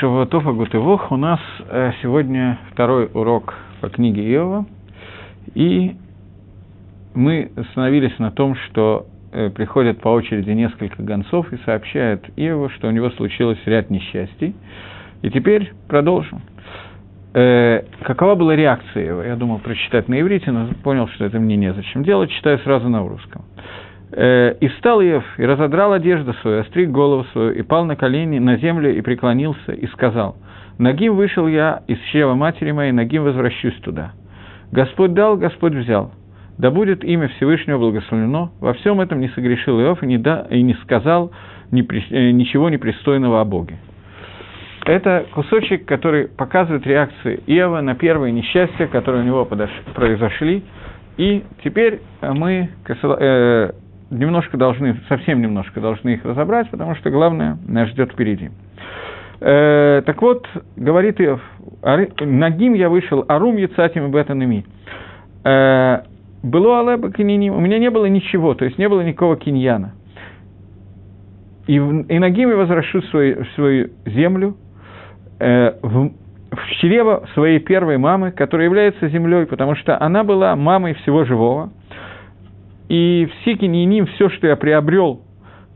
[0.00, 1.10] Шавуатов Агутывох.
[1.10, 1.40] У нас
[1.70, 4.66] э, сегодня второй урок по книге Иова.
[5.54, 5.96] И
[7.14, 12.88] мы остановились на том, что э, приходят по очереди несколько гонцов и сообщают Иову, что
[12.88, 14.54] у него случилось ряд несчастий.
[15.22, 16.42] И теперь продолжим.
[17.32, 19.22] Э, какова была реакция его?
[19.22, 23.00] Я думал прочитать на иврите, но понял, что это мне незачем делать, читаю сразу на
[23.00, 23.46] русском.
[24.18, 28.38] Э, и встал Иов, и разодрал одежду свою, остриг голову свою, и пал на колени
[28.38, 30.36] на землю, и преклонился, и сказал,
[30.78, 34.12] «Нагим вышел я из чрева матери моей, нагим возвращусь туда.
[34.72, 36.12] Господь дал, Господь взял.
[36.56, 38.52] Да будет имя Всевышнего благословено.
[38.58, 41.30] Во всем этом не согрешил Иов и не, да, и не сказал
[41.70, 43.76] ни, э, ничего непристойного о Боге».
[44.86, 50.62] Это кусочек, который показывает реакцию Иова на первые несчастья, которые у него произошли.
[51.18, 53.70] И теперь мы э,
[54.10, 58.50] немножко должны, совсем немножко должны их разобрать, потому что главное нас ждет впереди.
[59.40, 60.46] Э, так вот,
[60.76, 61.40] говорит Иов,
[62.20, 64.64] Нагим я вышел, Арум Яцатим и Бетанами.
[65.44, 66.02] Э,
[66.42, 69.92] было Алеба Кининим, у меня не было ничего, то есть не было никакого киньяна.
[71.66, 74.56] И, и Нагим я возвращу свою, свою землю,
[75.40, 76.10] э, в,
[76.52, 81.72] в чрево своей первой мамы, которая является землей, потому что она была мамой всего живого–
[82.88, 85.20] и в Сикине и ним все, что я приобрел,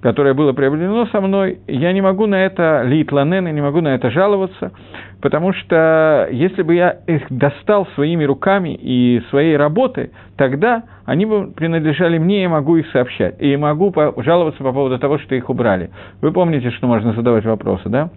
[0.01, 3.95] которое было приобретено со мной, я не могу на это литланен, я не могу на
[3.95, 4.73] это жаловаться,
[5.21, 11.53] потому что если бы я их достал своими руками и своей работы, тогда они бы
[11.53, 15.91] принадлежали мне, я могу их сообщать, и могу жаловаться по поводу того, что их убрали.
[16.23, 18.11] Вы помните, что можно задавать вопросы, да?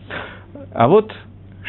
[0.73, 1.13] А вот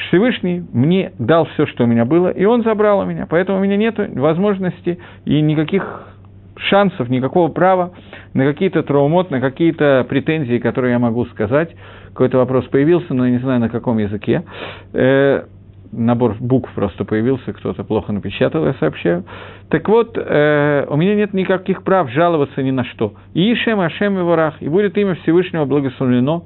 [0.09, 3.61] Всевышний мне дал все, что у меня было, и он забрал у меня, поэтому у
[3.61, 6.14] меня нет возможности и никаких
[6.57, 7.93] шансов, никакого права
[8.33, 11.75] на какие-то траумот, на какие-то претензии, которые я могу сказать.
[12.09, 14.45] Какой-то вопрос появился, но я не знаю, на каком языке.
[14.93, 15.45] Э,
[15.93, 19.25] набор букв просто появился, кто-то плохо напечатал, я сообщаю.
[19.69, 23.15] Так вот, э, у меня нет никаких прав жаловаться ни на что.
[23.35, 26.45] И Ишем, Ашем и Варах, и будет имя Всевышнего благословлено.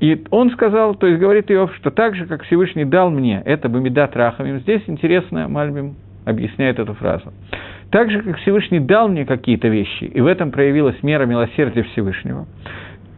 [0.00, 3.68] И он сказал, то есть говорит Иов, что так же, как Всевышний дал мне, это
[3.68, 5.94] Бамидат Рахамим, здесь интересно, Мальбим
[6.26, 7.32] объясняет эту фразу.
[7.90, 12.46] Так же, как Всевышний дал мне какие-то вещи, и в этом проявилась мера милосердия Всевышнего,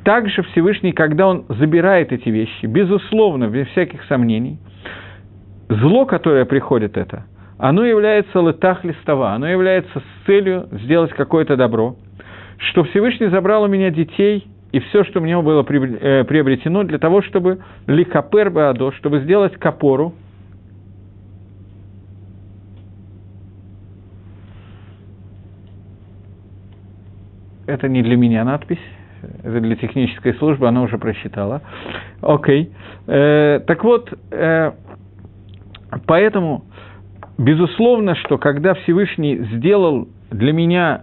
[0.05, 4.59] также Всевышний, когда Он забирает эти вещи, безусловно, без всяких сомнений,
[5.69, 7.25] зло, которое приходит это,
[7.59, 11.97] оно является летах листова, оно является с целью сделать какое-то добро,
[12.59, 17.23] что Всевышний забрал у меня детей и все, что мне было э, приобретено для того,
[17.23, 20.15] чтобы лихапер баадо, чтобы сделать капору,
[27.69, 28.81] это не для меня надпись,
[29.43, 31.63] это для технической службы, она уже просчитала.
[32.23, 32.73] Окей.
[33.07, 34.73] Э, так вот, э,
[36.07, 36.65] поэтому,
[37.37, 41.03] безусловно, что когда Всевышний сделал для меня,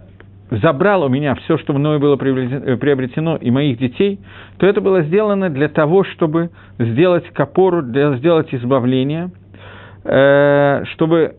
[0.49, 4.19] забрал у меня все, что мною было приобретено, и моих детей,
[4.57, 6.49] то это было сделано для того, чтобы
[6.79, 9.29] сделать копору, для, сделать избавление,
[10.03, 11.35] э, чтобы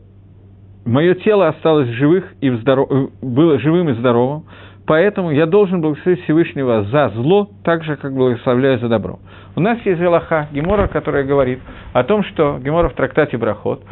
[0.85, 2.89] мое тело осталось живых и здоров...
[3.21, 4.45] было живым и здоровым,
[4.87, 9.19] Поэтому я должен благословить Всевышнего за зло, так же, как благословляю за добро.
[9.57, 11.59] У нас есть Велаха, Гемора, которая говорит
[11.93, 13.83] о том, что Гемора в трактате Брахот,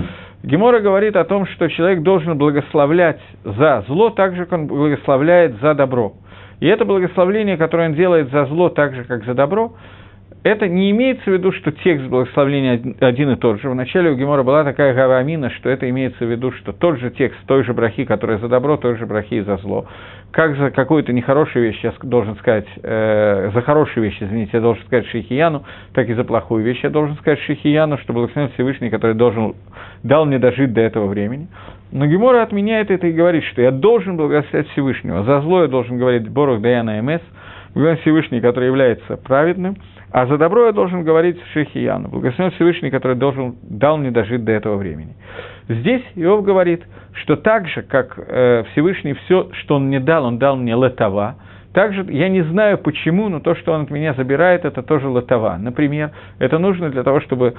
[0.44, 5.59] Гемора говорит о том, что человек должен благословлять за зло, так же, как он благословляет
[5.60, 6.12] за добро.
[6.60, 9.72] И это благословление, которое он делает за зло, так же, как за добро,
[10.44, 13.71] это не имеется в виду, что текст благословления один и тот же.
[13.71, 17.10] В начале у Гемора была такая гавамина, что это имеется в виду, что тот же
[17.10, 19.87] текст той же брахи, которая за добро, той же брахи и за зло.
[20.33, 24.84] Как за какую-то нехорошую вещь я должен сказать, э, за хорошую вещь, извините, я должен
[24.84, 29.15] сказать Шихияну, так и за плохую вещь я должен сказать Шихияну, что благословен Всевышний, который
[29.15, 29.54] должен,
[30.03, 31.49] дал мне дожить до этого времени.
[31.91, 35.22] Но Гемора отменяет это и говорит, что я должен благословить Всевышнего.
[35.22, 37.22] За зло я должен говорить Борух Даяна МС,
[37.74, 39.76] Всевышний, который является праведным–
[40.14, 44.53] а за добро я должен говорить Шехияну, благословен Всевышний, который должен, дал мне дожить до
[44.53, 45.16] этого времени.
[45.68, 46.84] Здесь Иов говорит,
[47.15, 51.34] что так же, как э, Всевышний все, что он мне дал, он дал мне летова,
[51.72, 55.56] также я не знаю почему, но то, что он от меня забирает, это тоже летова.
[55.59, 57.54] Например, это нужно для того, чтобы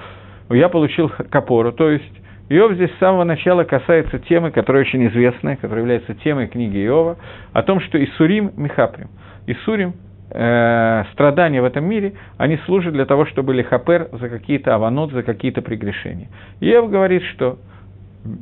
[0.49, 5.57] я получил капору, то есть Иов здесь с самого начала касается темы, которая очень известная,
[5.57, 7.17] которая является темой книги Иова,
[7.51, 9.09] о том, что Исурим Михаприм.
[9.45, 9.93] Исурим
[10.35, 15.23] э, страдания в этом мире, они служат для того, чтобы лихапер за какие-то аванот, за
[15.23, 16.27] какие-то прегрешения.
[16.59, 17.57] Иов говорит, что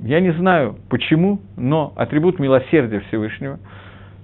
[0.04, 3.60] я не знаю почему, но атрибут милосердия Всевышнего,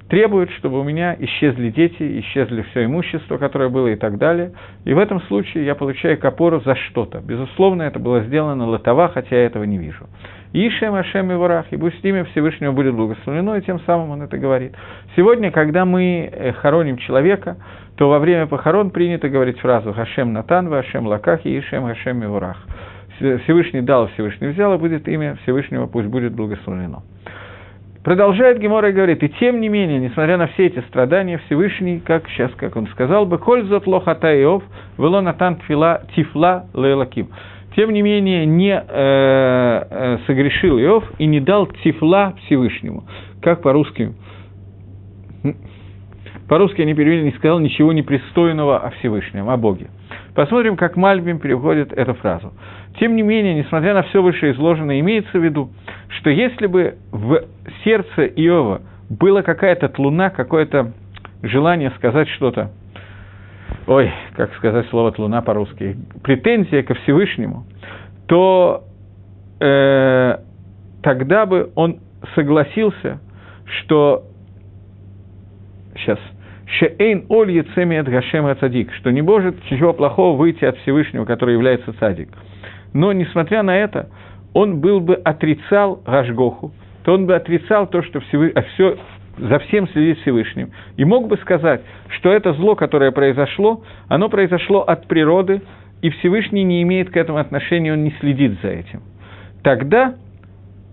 [0.09, 4.51] требует, чтобы у меня исчезли дети, исчезли все имущество, которое было и так далее.
[4.83, 7.19] И в этом случае я получаю капору за что-то.
[7.19, 10.07] Безусловно, это было сделано латова, хотя я этого не вижу.
[10.51, 14.39] Ишем Ашем и Варах, и пусть имя Всевышнего будет благословлено, и тем самым он это
[14.39, 14.73] говорит.
[15.15, 17.57] Сегодня, когда мы э, хороним человека,
[17.97, 22.25] то во время похорон принято говорить фразу «Хашем Натан, Хашем Лаках и Ишем Хашем и
[22.25, 22.57] Варах».
[23.19, 27.03] Всевышний дал, Всевышний взял, и будет имя Всевышнего, пусть будет благословлено.
[28.03, 32.29] Продолжает Гемора и говорит, и тем не менее, несмотря на все эти страдания, Всевышний, как
[32.29, 34.63] сейчас, как он сказал бы, «Коль зот лохата Иов,
[34.97, 37.29] вело натан тфила, тифла лейлаким».
[37.75, 43.03] Тем не менее, не э, э, согрешил Иов и не дал тифла Всевышнему.
[43.41, 44.13] Как по-русски?
[46.47, 49.87] По-русски они перевели, не сказал ничего непристойного о Всевышнем, о Боге.
[50.33, 52.53] Посмотрим, как Мальбим переводит эту фразу.
[52.99, 55.69] Тем не менее, несмотря на все вышеизложенное, имеется в виду,
[56.17, 57.43] что если бы в
[57.83, 60.93] сердце Иова была какая-то тлуна, какое-то
[61.41, 62.71] желание сказать что-то,
[63.87, 67.65] ой, как сказать слово тлуна по-русски, претензия ко Всевышнему,
[68.27, 68.83] то
[69.59, 70.37] э,
[71.01, 71.99] тогда бы он
[72.35, 73.19] согласился,
[73.65, 74.23] что
[75.95, 76.19] сейчас–
[76.77, 81.55] Шеэйн оль яцеми от Гашема цадик, что не может чего плохого выйти от Всевышнего, который
[81.55, 82.29] является цадик.
[82.93, 84.09] Но, несмотря на это,
[84.53, 86.71] он был бы отрицал Гашгоху,
[87.03, 88.51] то он бы отрицал то, что Всевы...
[88.55, 88.97] а все,
[89.37, 90.71] за всем следит Всевышним.
[90.97, 95.61] И мог бы сказать, что это зло, которое произошло, оно произошло от природы,
[96.01, 99.01] и Всевышний не имеет к этому отношения, он не следит за этим.
[99.63, 100.15] Тогда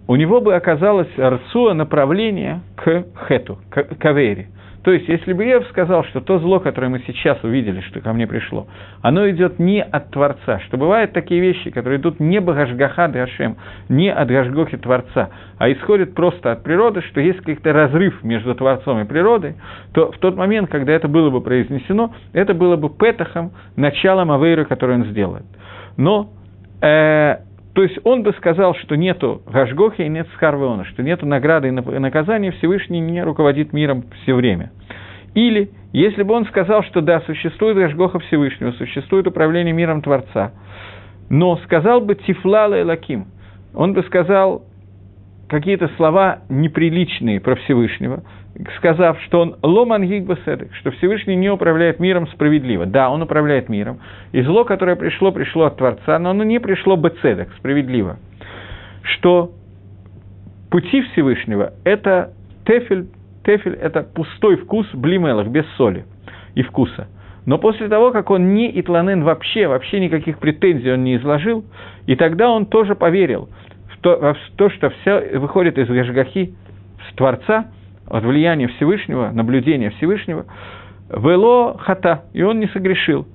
[0.09, 4.49] у него бы оказалось Арцуа направление к Хету, к Кавере.
[4.87, 8.13] То есть, если бы Ев сказал, что то зло, которое мы сейчас увидели, что ко
[8.13, 8.69] мне пришло,
[9.03, 13.57] оно идет не от Творца, что бывают такие вещи, которые идут не Багашгаха Гашем,
[13.89, 19.01] не от Гашгохи Творца, а исходят просто от природы, что есть какой-то разрыв между Творцом
[19.01, 19.57] и природой,
[19.93, 24.67] то в тот момент, когда это было бы произнесено, это было бы петахом, началом Авейра,
[24.67, 25.47] который он сделает.
[25.97, 26.31] Но
[26.81, 27.39] э,
[27.77, 31.71] то есть он бы сказал, что нету Гашгохи и нет Схарвеона, что нету награды и
[31.71, 34.73] наказания, Всевышний не руководит миром все время.
[35.35, 40.53] Или, если бы он сказал, что да, существует Гашгоха Всевышнего, существует управление миром Творца,
[41.29, 43.27] но сказал бы Тифлала Лаким,
[43.75, 44.63] он бы сказал
[45.47, 48.23] какие-то слова неприличные про Всевышнего,
[48.79, 52.87] сказав, что он ломан гигбаседек, что Всевышний не управляет миром справедливо.
[52.87, 54.01] Да, он управляет миром,
[54.33, 58.19] и зло, которое пришло, пришло от Творца, но оно не пришло бецедек, справедливо.
[59.03, 59.53] Что
[60.71, 62.33] пути Всевышнего– это
[62.67, 63.09] тефель,
[63.45, 66.05] тефель– это пустой вкус блимелах, без соли
[66.55, 67.09] и вкуса.
[67.45, 71.65] Но после того, как он не итланен вообще, вообще никаких претензий он не изложил,
[72.07, 73.49] и тогда он тоже поверил
[73.93, 76.55] в то, в то что все выходит из Гашгахи,
[77.11, 77.67] с Творца–
[78.09, 80.47] от влияния Всевышнего, наблюдения Всевышнего,
[81.11, 83.27] вело хата, и он не согрешил.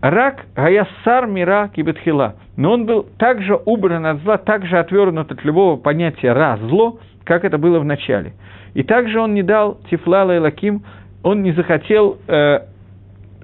[0.00, 2.34] Рак гаясар мира кибетхила.
[2.56, 7.44] Но он был также убран от зла, также отвернут от любого понятия ра, зло, как
[7.44, 8.34] это было в начале.
[8.74, 10.82] И также он не дал Тифлала и Лаким,
[11.22, 12.60] он не захотел э,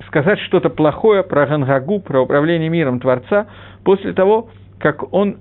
[0.06, 3.46] сказать что-то плохое про Гангагу, про управление миром Творца,
[3.84, 5.38] после того, как он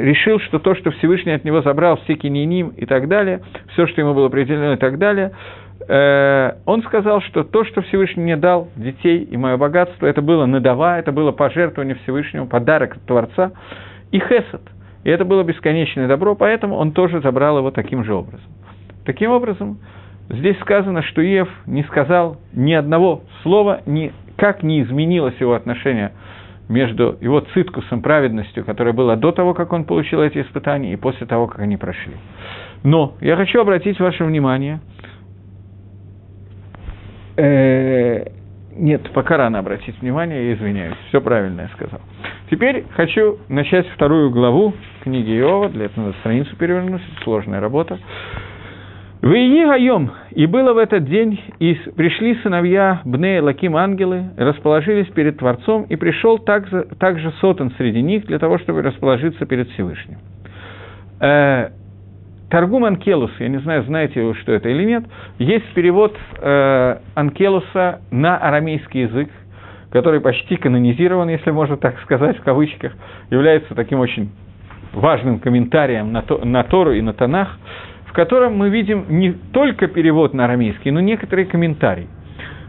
[0.00, 3.42] решил, что то, что Всевышний от него забрал, все кининим и так далее,
[3.72, 5.32] все, что ему было определено и так далее,
[5.88, 10.46] э, он сказал, что то, что Всевышний мне дал, детей и мое богатство, это было
[10.46, 13.52] надава, это было пожертвование Всевышнему, подарок от Творца,
[14.10, 14.62] и хесед.
[15.04, 18.46] И это было бесконечное добро, поэтому он тоже забрал его таким же образом.
[19.04, 19.78] Таким образом,
[20.28, 26.12] здесь сказано, что Иев не сказал ни одного слова, ни, как не изменилось его отношение
[26.70, 31.26] между его циткусом, праведностью, которая была до того, как он получил эти испытания, и после
[31.26, 32.14] того, как они прошли.
[32.84, 34.80] Но я хочу обратить ваше внимание,
[37.36, 38.24] э,
[38.76, 42.00] нет, пока рано обратить внимание, я извиняюсь, все правильно я сказал.
[42.50, 44.72] Теперь хочу начать вторую главу
[45.02, 47.98] книги Иова, для этого надо страницу перевернуть, сложная работа.
[49.22, 55.36] В Гаем, и было в этот день, и пришли сыновья Бне Лаким ангелы, расположились перед
[55.36, 60.18] Творцом, и пришел также, также Сотан среди них для того, чтобы расположиться перед Всевышним.
[61.20, 61.68] Э,
[62.48, 65.04] Торгум Анкелус, я не знаю, знаете вы, что это или нет,
[65.38, 69.28] есть перевод э, Анкелуса на арамейский язык,
[69.90, 72.92] который почти канонизирован, если можно так сказать, в кавычках,
[73.30, 74.30] является таким очень
[74.94, 77.58] важным комментарием на, то, на Тору и на Танах
[78.10, 82.08] в котором мы видим не только перевод на арамейский, но некоторые комментарии.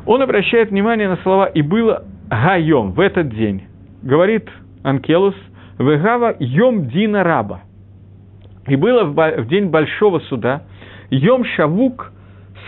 [0.05, 3.63] Он обращает внимание на слова «и было гайом» в этот день.
[4.03, 4.47] Говорит
[4.83, 5.33] Анкелус
[5.79, 7.61] «вегава йом дина раба».
[8.67, 10.61] И было в день большого суда,
[11.09, 12.11] Йом Шавук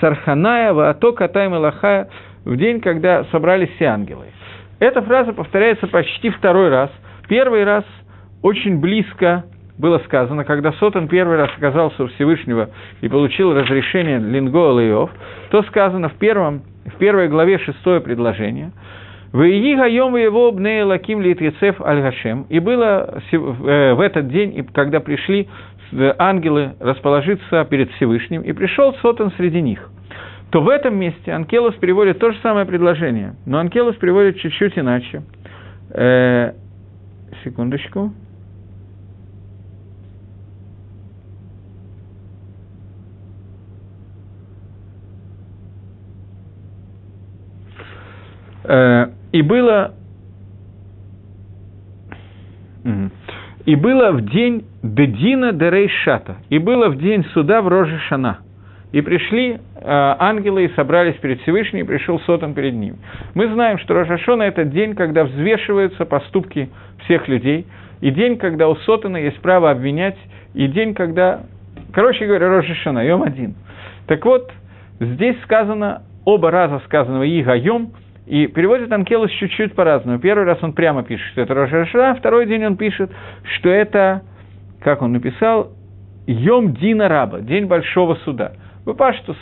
[0.02, 2.10] Сарханая Ваато Катай Малахая
[2.44, 4.26] в день, когда собрались все ангелы.
[4.80, 6.90] Эта фраза повторяется почти второй раз.
[7.28, 7.86] Первый раз
[8.42, 9.46] очень близко
[9.78, 12.70] было сказано, когда Сотан первый раз оказался у Всевышнего
[13.02, 15.10] и получил разрешение Линго Лейов,
[15.50, 18.72] то сказано в, первом, в первой главе шестое предложение–
[19.34, 22.46] «Ваиги гаем его бней лаким литвецев аль гашем».
[22.50, 25.50] И было э, в этот день, когда пришли
[25.92, 29.90] э, ангелы расположиться перед Всевышним, и пришел Сотан среди них–
[30.54, 35.24] то в этом месте Анкелос переводит то же самое предложение, но Анкелос переводит чуть-чуть иначе.
[35.90, 36.52] Э,
[37.44, 38.14] секундочку.
[48.66, 49.94] И было
[53.66, 58.40] и было в день Дедина Дерейшата, и было в день суда в Роже Шана–
[58.94, 62.98] и пришли э, ангелы и собрались перед Всевышним, и пришел Сотан перед ним.
[63.34, 66.70] Мы знаем, что Рожашона– это день, когда взвешиваются поступки
[67.04, 67.66] всех людей,
[68.02, 70.18] и день, когда у Сотана есть право обвинять,
[70.54, 71.42] и день, когда,
[71.92, 73.56] короче говоря, Рожашона, Йом один.
[74.06, 74.52] Так вот,
[75.00, 77.94] здесь сказано, оба раза сказанного Ига Йом,
[78.26, 80.20] и переводит Анкелус чуть-чуть по-разному.
[80.20, 83.12] Первый раз он прямо пишет, что это Рожашона, второй день он пишет,
[83.56, 84.22] что это,
[84.82, 85.72] как он написал,
[86.26, 88.54] Йом Дина Раба, день большого суда–
[88.86, 89.38] Выпаштус.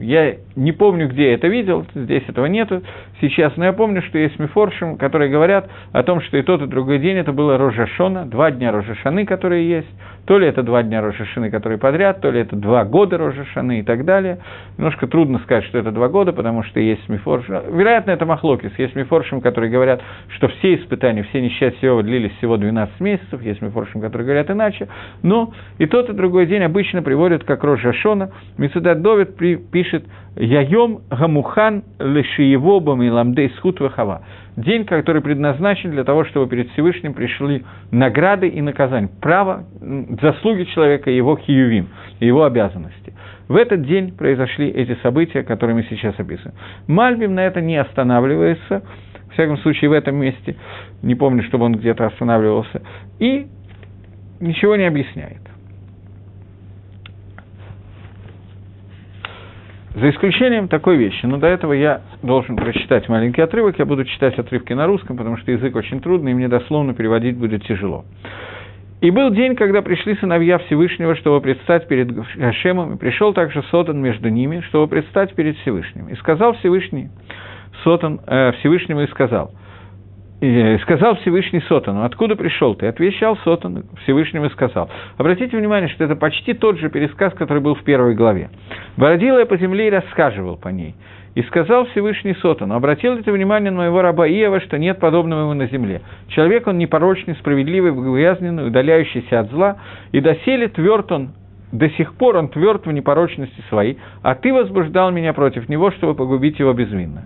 [0.00, 2.82] Я не помню, где я это видел, здесь этого нету
[3.20, 6.66] сейчас, но я помню, что есть мифоршим, которые говорят о том, что и тот, и
[6.66, 9.88] другой день это было Рожашона, два дня Рожашаны, которые есть,
[10.28, 13.82] то ли это два дня Рошашины, которые подряд, то ли это два года Рошашины и
[13.82, 14.40] так далее.
[14.76, 17.74] Немножко трудно сказать, что это два года, потому что есть мифоршим.
[17.74, 18.72] Вероятно, это Махлокис.
[18.76, 20.02] Есть мифоршим, которые говорят,
[20.36, 23.40] что все испытания, все несчастья длились всего 12 месяцев.
[23.40, 24.88] Есть мифоршим, которые говорят иначе.
[25.22, 28.30] Но и тот, и другой день обычно приводят как Рошашона.
[28.58, 30.04] Мецедат Довид пишет
[30.36, 34.22] «Яйом гамухан лешиевобам и ламдей схут вахава»
[34.58, 39.64] день, который предназначен для того, чтобы перед Всевышним пришли награды и наказания, право,
[40.20, 41.88] заслуги человека, его хиювим,
[42.20, 43.14] его обязанности.
[43.48, 46.56] В этот день произошли эти события, которые мы сейчас описываем.
[46.86, 48.82] Мальбим на это не останавливается,
[49.28, 50.56] в всяком случае в этом месте,
[51.02, 52.82] не помню, чтобы он где-то останавливался,
[53.18, 53.46] и
[54.40, 55.47] ничего не объясняет.
[60.00, 61.26] За исключением такой вещи.
[61.26, 63.80] Но до этого я должен прочитать маленький отрывок.
[63.80, 67.36] Я буду читать отрывки на русском, потому что язык очень трудный, и мне дословно переводить
[67.36, 68.04] будет тяжело.
[69.00, 74.00] «И был день, когда пришли сыновья Всевышнего, чтобы предстать перед Гашемом, и пришел также Сотан
[74.00, 76.08] между ними, чтобы предстать перед Всевышним.
[76.08, 77.08] И сказал Всевышний,
[77.82, 79.52] Сотан, э, Всевышнему и сказал–
[80.82, 82.86] сказал Всевышний Сотану, откуда пришел ты?
[82.86, 84.88] Отвечал Сотан Всевышнему сказал.
[85.16, 88.50] Обратите внимание, что это почти тот же пересказ, который был в первой главе.
[88.96, 90.94] «Бородил я по земле и рассказывал по ней.
[91.34, 95.42] И сказал Всевышний Сотану, обратил ли ты внимание на моего раба Иова, что нет подобного
[95.42, 96.02] ему на земле?
[96.28, 99.76] Человек он непорочный, справедливый, богоязненный, удаляющийся от зла,
[100.12, 101.30] и доселе тверд он
[101.70, 106.14] до сих пор он тверд в непорочности своей, а ты возбуждал меня против него, чтобы
[106.14, 107.24] погубить его безвинно.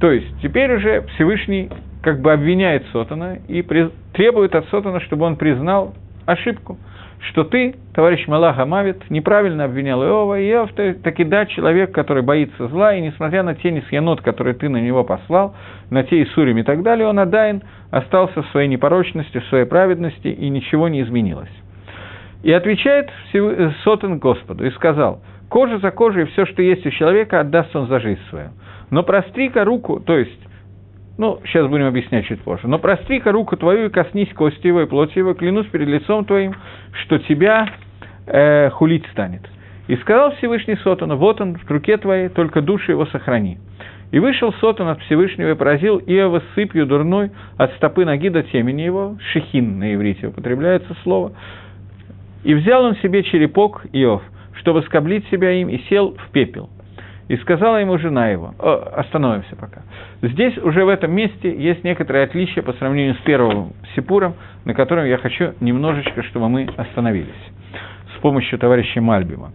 [0.00, 1.70] То есть теперь уже Всевышний
[2.02, 3.62] как бы обвиняет Сотана и
[4.12, 5.94] требует от Сотана, чтобы он признал
[6.26, 6.78] ошибку,
[7.28, 12.68] что ты, товарищ Малах Амавит, неправильно обвинял Иова, и Иов таки да, человек, который боится
[12.68, 15.54] зла, и несмотря на те несъенот, которые ты на него послал,
[15.90, 20.28] на те Исурим и так далее, он Адайн остался в своей непорочности, в своей праведности,
[20.28, 21.50] и ничего не изменилось.
[22.42, 23.10] И отвечает
[23.84, 28.00] Сотан Господу, и сказал, кожа за кожей, все, что есть у человека, отдаст он за
[28.00, 28.48] жизнь свою.
[28.88, 30.40] Но простри-ка руку, то есть
[31.20, 32.66] ну, сейчас будем объяснять чуть позже.
[32.66, 36.54] Но простри-ка руку твою и коснись кости его и плоти его, клянусь перед лицом твоим,
[37.02, 37.68] что тебя
[38.26, 39.42] э, хулить станет.
[39.86, 43.58] И сказал Всевышний Сотану, вот он в руке твоей, только душу его сохрани.
[44.12, 48.80] И вышел Сотан от Всевышнего и поразил Иова сыпью дурной от стопы ноги до темени
[48.80, 51.32] его, шехин на иврите употребляется слово,
[52.44, 54.22] и взял он себе черепок Иов,
[54.54, 56.70] чтобы скоблить себя им, и сел в пепел–
[57.30, 59.82] и сказала ему жена его, О, остановимся пока.
[60.20, 64.34] Здесь уже в этом месте есть некоторые отличия по сравнению с первым Сипуром,
[64.64, 67.28] на котором я хочу немножечко, чтобы мы остановились
[68.16, 69.52] с помощью товарища Мальбима.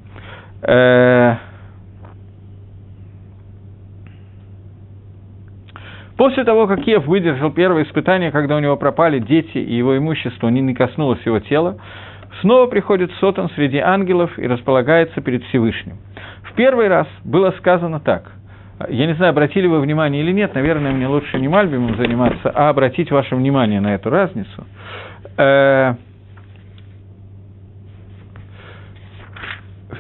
[0.62, 1.36] Э,
[6.16, 10.48] После того, как Ев выдержал первое испытание, когда у него пропали дети и его имущество
[10.48, 11.76] не коснулось его тела,
[12.40, 15.98] снова приходит Сотан среди ангелов и располагается перед Всевышним
[16.56, 18.32] первый раз было сказано так.
[18.90, 22.70] Я не знаю, обратили вы внимание или нет, наверное, мне лучше не Мальбимом заниматься, а
[22.70, 24.66] обратить ваше внимание на эту разницу.
[25.38, 25.96] Э,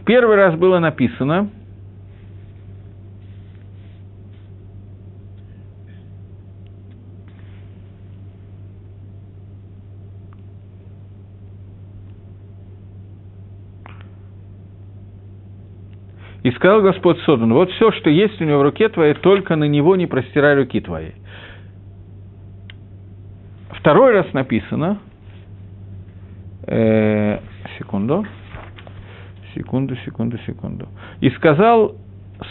[0.05, 1.49] первый раз было написано,
[16.45, 19.63] И сказал Господь Содан, вот все, что есть у него в руке твоей, только на
[19.63, 21.13] него не простирай руки твои.
[23.71, 24.99] Второй раз написано,
[26.67, 27.39] э,
[27.79, 28.27] секунду,
[29.55, 30.87] секунду, секунду, секунду.
[31.19, 31.95] И сказал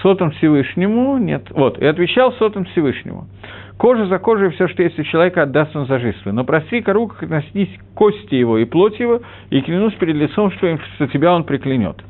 [0.02, 3.28] Сотом Всевышнему, нет, вот, и отвечал Сотом Всевышнему.
[3.76, 6.18] Кожа за кожей, все, что есть у человека, отдаст он за жизнь.
[6.24, 9.20] Но прости-ка руку, коснись кости его и плоть его,
[9.50, 12.02] и клянусь перед лицом, что, что тебя он приклянет.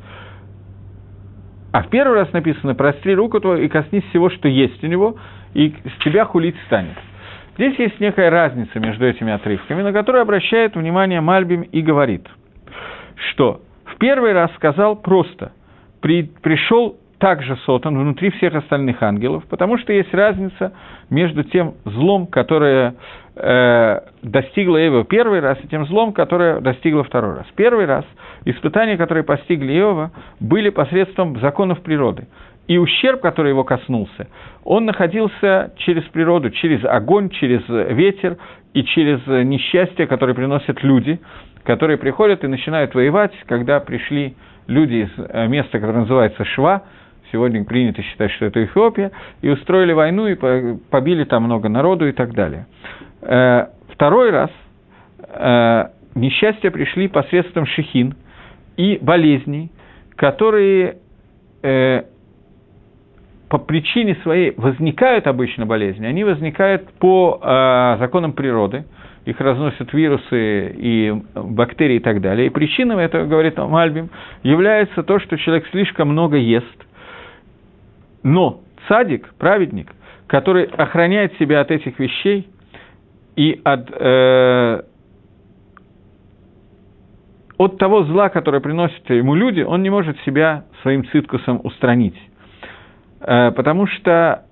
[1.75, 5.17] А в первый раз написано «простри руку твою и коснись всего, что есть у него,
[5.55, 6.97] и с тебя хулить станет».
[7.57, 12.29] Здесь есть некая разница между этими отрывками, на которую обращает внимание Мальбим и говорит,
[13.33, 15.51] что в первый раз сказал просто
[16.01, 20.75] при, «пришел также Сотан внутри всех остальных ангелов, потому что есть разница
[21.11, 22.95] между тем злом, которое
[23.37, 27.47] э, достигло Иова первый раз, и тем злом, которое достигло второй раз.
[27.57, 28.05] Первый раз
[28.45, 32.27] испытания, которые постигли Иова, были посредством законов природы.
[32.67, 34.29] И ущерб, который его коснулся,
[34.65, 38.39] он находился через природу, через огонь, через ветер
[38.73, 41.21] и через несчастье, которое приносят люди,
[41.65, 44.35] которые приходят и начинают воевать, когда пришли
[44.67, 46.83] люди из э, места, которое называется Шва,
[47.33, 49.11] сегодня принято считать, что это Эфиопия,
[49.43, 50.37] и устроили войну, и
[50.91, 52.67] побили там много народу и так далее.
[53.27, 54.51] Э, второй раз
[55.19, 58.15] э, несчастья пришли посредством шехин
[58.77, 59.71] и болезней,
[60.17, 60.99] которые
[61.63, 62.03] э,
[63.49, 67.39] по причине своей возникают обычно болезни, они возникают по
[68.01, 68.85] законам природы,
[69.27, 72.49] их разносят вирусы и бактерии и так далее.
[72.49, 74.11] И причиной этого, говорит Мальбим,
[74.43, 76.67] является то, что человек слишком много ест.
[78.25, 79.93] Но цадик, праведник,
[80.27, 82.49] который охраняет себя от этих вещей,
[83.37, 84.83] и от, э,
[87.59, 92.17] от того зла, которое приносят ему люди, он не может себя своим циткусом устранить.
[93.21, 94.45] Э, потому что,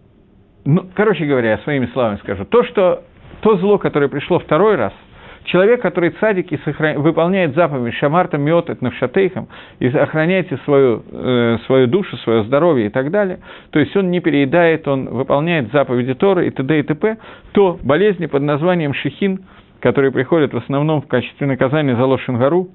[0.65, 3.05] ну, короче говоря, своими словами скажу, то, что
[3.41, 4.93] то зло, которое пришло второй раз–
[5.45, 7.01] Человек, который цадик и сохран...
[7.01, 9.49] выполняет заповедь Шамарта, Миотет, Навшатейхам,
[9.81, 14.21] и охраняете свою, э, свою душу, свое здоровье и так далее, то есть он не
[14.21, 16.79] переедает, он выполняет заповеди Торы и т.д.
[16.79, 17.17] и т.п.,
[17.53, 19.41] то болезни под названием Шихин,
[19.81, 22.69] которые приходят в основном в качестве наказания за Лошенгару,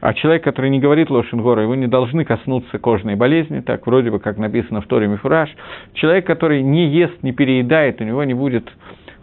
[0.00, 4.20] а человек, который не говорит Лошенгора, его не должны коснуться кожной болезни, так вроде бы,
[4.20, 5.50] как написано в Торе Мифураж.
[5.94, 8.70] Человек, который не ест, не переедает, у него не будет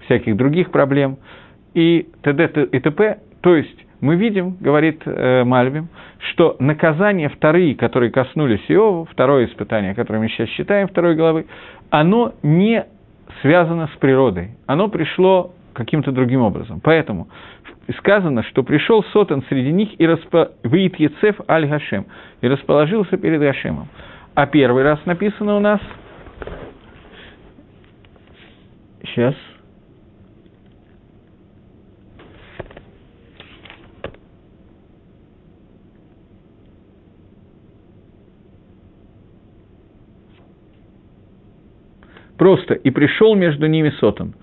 [0.06, 1.18] всяких других проблем–
[1.76, 2.68] и т.д.
[2.72, 3.20] и т.п.
[3.42, 5.90] То есть мы видим, говорит э, Мальбим,
[6.32, 11.46] что наказания вторые, которые коснулись Иова, второе испытание, которое мы сейчас считаем второй главы,
[11.92, 12.86] оно не
[13.42, 16.80] связано с природой, оно пришло каким-то другим образом.
[16.82, 17.28] Поэтому
[18.00, 20.50] сказано, что пришел Сотан среди них и распо...
[20.64, 22.06] выид Ецеф аль Гашем,
[22.42, 23.88] и расположился перед Гашемом.
[24.34, 25.80] А первый раз написано у нас...
[29.04, 29.36] Сейчас.
[42.38, 44.34] Просто «и пришел между ними сотан»,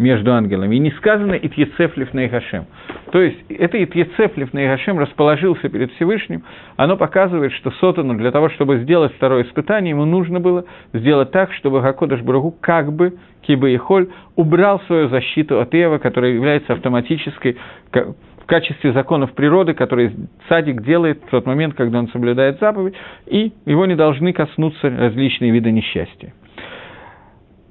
[0.00, 0.76] между ангелами.
[0.76, 2.66] И не сказано «Итьецефлев Нейхашем».
[3.12, 6.42] То есть, это «Итьецефлев Нейхашем» расположился перед Всевышним,
[6.76, 11.52] оно показывает, что Сотану для того, чтобы сделать второе испытание, ему нужно было сделать так,
[11.52, 16.72] чтобы Гакодаш Брагу как бы, Киба и Холь, убрал свою защиту от Эва, которая является
[16.72, 17.58] автоматической,
[17.92, 20.12] в качестве законов природы, которые
[20.48, 22.94] садик делает в тот момент, когда он соблюдает заповедь,
[23.26, 26.32] и его не должны коснуться различные виды несчастья.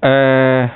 [0.02, 0.70] Э,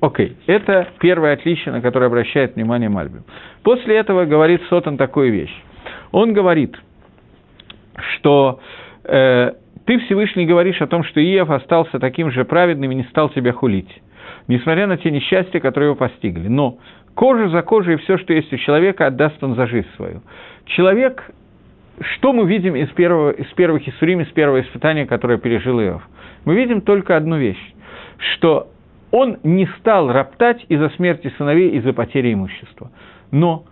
[0.00, 3.24] окей, это первое отличие, на которое обращает внимание Мальбим.
[3.62, 5.54] После этого говорит Сотан такую вещь.
[6.12, 6.76] Он говорит,
[7.96, 8.60] что
[9.04, 9.52] э,
[9.86, 13.52] ты Всевышний говоришь о том, что Иов остался таким же праведным и не стал тебя
[13.52, 13.90] хулить,
[14.46, 16.46] несмотря на те несчастья, которые его постигли.
[16.48, 16.78] Но
[17.14, 20.22] кожа за кожей и все, что есть у человека, отдаст он за жизнь свою.
[20.66, 21.28] Человек,
[22.00, 26.02] что мы видим из, первого, из первых Исурим, из первого испытания, которое пережил Иов?
[26.44, 27.74] Мы видим только одну вещь
[28.18, 28.68] что
[29.10, 32.90] он не стал роптать из-за смерти сыновей, из-за потери имущества.
[33.30, 33.64] Но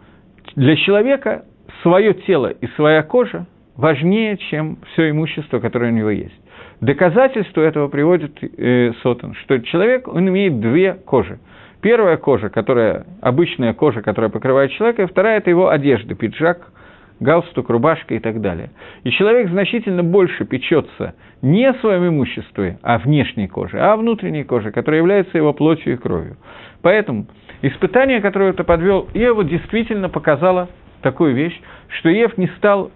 [0.57, 1.45] для человека
[1.83, 6.35] свое тело и своя кожа важнее, чем все имущество, которое у него есть.
[6.81, 11.39] Доказательство этого приводит э, Сотон, что человек, он имеет две кожи.
[11.81, 16.73] Первая кожа, которая, обычная кожа, которая покрывает человека, и вторая– это его одежда, пиджак,
[17.21, 18.71] галстук, рубашка и так далее.
[19.05, 24.45] И человек значительно больше печется не о своем имуществе, а внешней коже, а о внутренней
[24.45, 26.37] коже, которая является его плотью и кровью.
[26.83, 27.27] Поэтому
[27.63, 30.69] испытание, которое это подвел Ева, действительно показало
[31.03, 32.91] такую вещь, что Ев не стал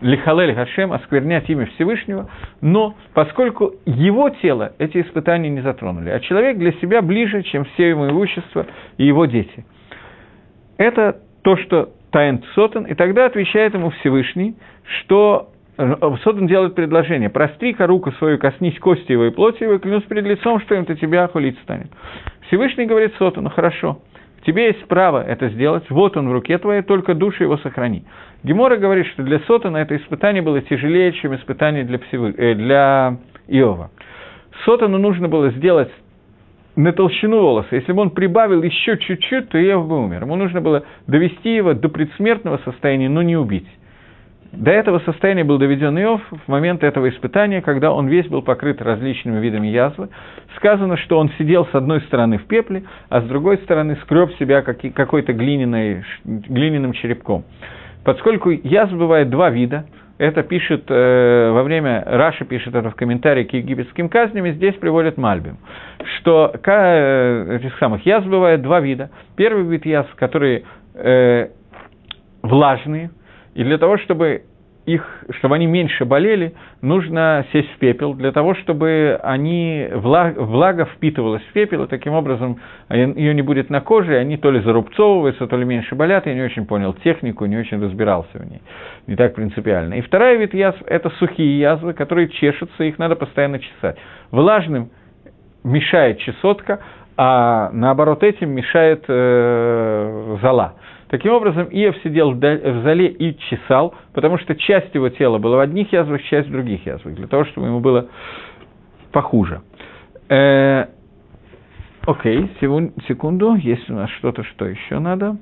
[0.00, 2.28] лихалель Хашем, осквернять имя Всевышнего,
[2.60, 7.88] но поскольку его тело эти испытания не затронули, а человек для себя ближе, чем все
[7.88, 9.64] его имущество и его дети.
[10.76, 14.56] Это то, что Тайн Сотан, и тогда отвечает ему Всевышний,
[15.00, 19.78] что э, Сотан делает предложение, простри-ка руку свою, коснись кости его и плоти его, и
[19.78, 21.90] клянусь перед лицом, что им-то тебя хулить станет.
[22.46, 24.00] Всевышний говорит Сотану, хорошо,
[24.46, 28.04] тебе есть право это сделать, вот он в руке твоей, только душу его сохрани.
[28.42, 32.34] Гемора говорит, что для Сотана это испытание было тяжелее, чем испытание для, Всевы...
[32.36, 33.18] э, для
[33.48, 33.90] Иова.
[34.64, 35.90] Сотану нужно было сделать
[36.78, 37.74] на толщину волоса.
[37.74, 40.22] Если бы он прибавил еще чуть-чуть, то Иов бы умер.
[40.22, 43.66] Ему нужно было довести его до предсмертного состояния, но не убить.
[44.52, 48.80] До этого состояния был доведен Иов в момент этого испытания, когда он весь был покрыт
[48.80, 50.08] различными видами язвы.
[50.56, 54.62] Сказано, что он сидел с одной стороны в пепле, а с другой стороны скреб себя
[54.62, 57.44] какой-то глиняным черепком.
[58.04, 59.86] Поскольку язв бывает два вида,
[60.18, 64.74] это пишет э, во время, Раша пишет это в комментарии к египетским казням, и здесь
[64.74, 65.58] приводит Мальбим,
[66.18, 69.10] что э, этих самых язв бывает два вида.
[69.36, 71.48] Первый вид язв, которые э,
[72.42, 73.10] влажные,
[73.54, 74.42] и для того, чтобы
[74.88, 75.06] их,
[75.38, 81.42] чтобы они меньше болели, нужно сесть в пепел, для того, чтобы они, влага, влага впитывалась
[81.42, 82.58] в пепел, и таким образом
[82.90, 86.34] ее не будет на коже, и они то ли зарубцовываются, то ли меньше болят, я
[86.34, 88.62] не очень понял технику, не очень разбирался в ней,
[89.06, 89.94] не так принципиально.
[89.94, 93.98] И второй вид язв– это сухие язвы, которые чешутся, их надо постоянно чесать.
[94.30, 94.88] Влажным
[95.64, 96.80] мешает чесотка,
[97.18, 100.74] а наоборот этим мешает э, зола.
[101.08, 102.40] Таким образом, Иов сидел в
[102.82, 106.84] зале и чесал, потому что часть его тела была в одних язвах, часть в других
[106.84, 108.08] язвах, для того, чтобы ему было
[109.10, 109.62] похуже.
[110.28, 110.86] Э,
[112.06, 115.38] окей, секунду, есть у нас что-то, что еще надо.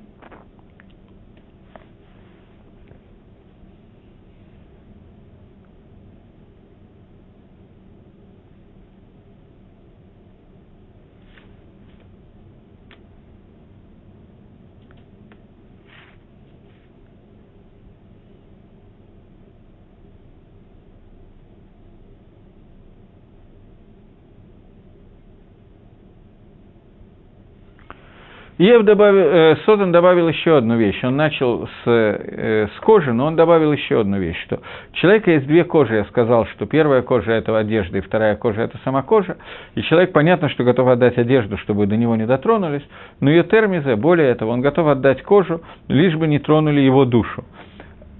[28.58, 31.04] Ев добавил, э, Сотан добавил еще одну вещь.
[31.04, 34.60] Он начал с, э, с кожи, но он добавил еще одну вещь, что
[34.92, 35.96] у человека есть две кожи.
[35.96, 39.36] Я сказал, что первая кожа– это одежда, и вторая кожа– это сама кожа.
[39.74, 42.82] И человек, понятно, что готов отдать одежду, чтобы до него не дотронулись,
[43.20, 47.44] но ее термиза, более этого, он готов отдать кожу, лишь бы не тронули его душу.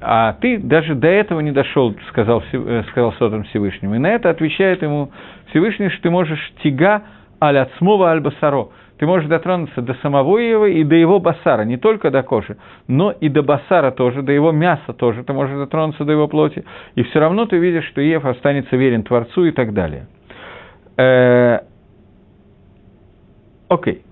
[0.03, 3.95] А ты даже до этого не дошел, сказал, э, сказал Сотан Всевышнему.
[3.95, 5.13] И на это отвечает ему
[5.49, 7.05] Всевышний, что ты можешь тига
[7.41, 11.77] аль ацмова аль басаро– ты можешь дотронуться до самого его и до его басара, не
[11.77, 12.57] только до кожи,
[12.89, 16.65] но и до басара тоже, до его мяса тоже, ты можешь дотронуться до его плоти,
[16.95, 20.07] и все равно ты видишь, что Ев останется верен Творцу и так далее.
[20.97, 21.61] Э,
[23.69, 24.03] окей.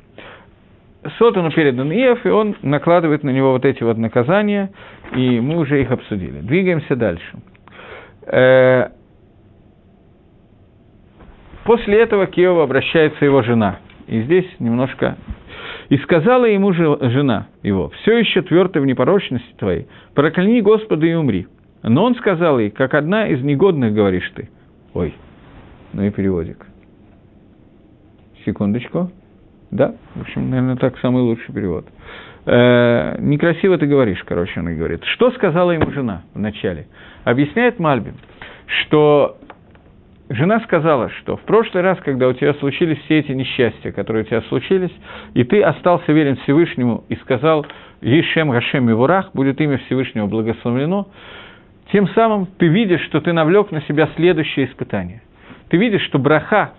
[1.19, 4.71] Сотану передан Иев, и он накладывает на него вот эти вот наказания,
[5.15, 6.41] и мы уже их обсудили.
[6.41, 7.39] Двигаемся дальше.
[8.27, 8.89] Э,
[11.65, 15.17] после этого к Иову обращается его жена– и здесь немножко...
[15.91, 21.13] «И сказала ему же жена его, все еще твердо в непорочности твоей, прокляни Господа и
[21.13, 21.47] умри.
[21.83, 24.49] Но он сказал ей, как одна из негодных говоришь ты».
[24.95, 25.15] Ой,
[25.93, 26.67] ну и переводик.
[28.45, 29.11] Секундочку.
[29.71, 31.87] Да, в общем, наверное, так самый лучший перевод.
[32.47, 35.03] Э, некрасиво ты говоришь, короче, она говорит.
[35.05, 36.87] Что сказала ему жена вначале?
[37.25, 38.15] Объясняет Мальбим,
[38.67, 39.39] что
[40.29, 44.27] жена сказала, что в прошлый раз, когда у тебя случились все эти несчастья, которые у
[44.27, 44.93] тебя случились,
[45.35, 47.67] и ты остался верен Всевышнему и сказал
[48.01, 51.09] «Ешем Гашем Мивурах», будет имя Всевышнего благословлено,
[51.93, 55.23] тем самым ты видишь, что ты навлек на себя следующее испытание.
[55.69, 56.73] Ты видишь, что браха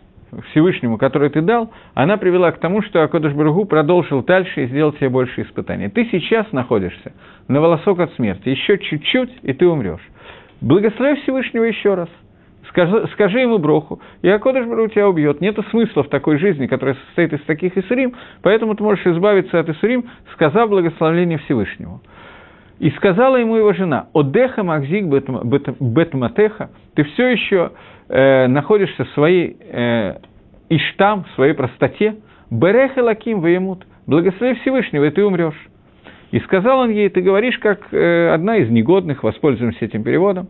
[0.52, 4.92] Всевышнему, который ты дал, она привела к тому, что Акодыш Баругу продолжил дальше и сделал
[4.94, 5.90] тебе больше испытаний.
[5.90, 7.14] Ты сейчас находишься
[7.48, 10.02] на волосок от смерти, еще чуть-чуть, и ты умрешь.
[10.62, 12.10] Благослови Всевышнего еще раз–
[12.76, 15.40] скажи, скажи ему броху, и Акодыш Бару тебя убьет.
[15.40, 19.70] Нет смысла в такой жизни, которая состоит из таких Исурим, поэтому ты можешь избавиться от
[19.70, 22.02] Исурим, сказав благословление Всевышнему.
[22.80, 27.72] И сказала ему его жена, «Одеха Макзик Бетматеха, ты все еще
[28.10, 30.18] э, находишься в своей э,
[30.70, 32.18] иштам, в своей простоте,
[32.52, 35.70] Береха Лаким Ваемут, благослови Всевышнего, и ты умрешь».
[36.32, 40.50] И сказал он ей, ты говоришь, как э, одна из негодных, воспользуемся этим переводом,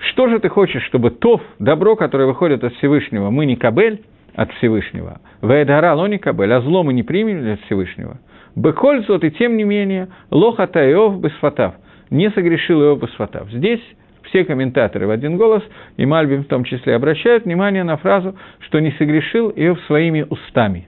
[0.00, 4.02] что же ты хочешь, чтобы то добро, которое выходит от Всевышнего, мы не кабель
[4.34, 8.18] от Всевышнего, вэдгара ло не кабель, а зло мы не примем от Всевышнего.
[8.56, 11.74] Бекользот, и тем не менее, лохата Иов бесфатав,
[12.10, 13.50] не согрешил Иов бесфатав.
[13.50, 13.80] Здесь
[14.24, 15.62] все комментаторы в один голос,
[15.96, 20.86] и Мальбим в том числе, обращают внимание на фразу, что не согрешил Иов своими устами.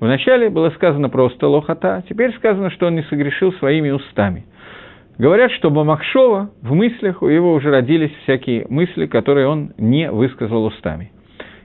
[0.00, 4.44] Вначале было сказано просто лохата, теперь сказано, что он не согрешил своими устами.
[5.18, 10.64] Говорят, что Бамакшова в мыслях у него уже родились всякие мысли, которые он не высказал
[10.66, 11.10] устами.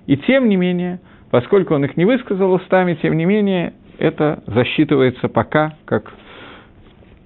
[0.08, 5.28] И тем не менее, поскольку он их не высказал устами, тем не менее, это засчитывается
[5.28, 6.14] пока как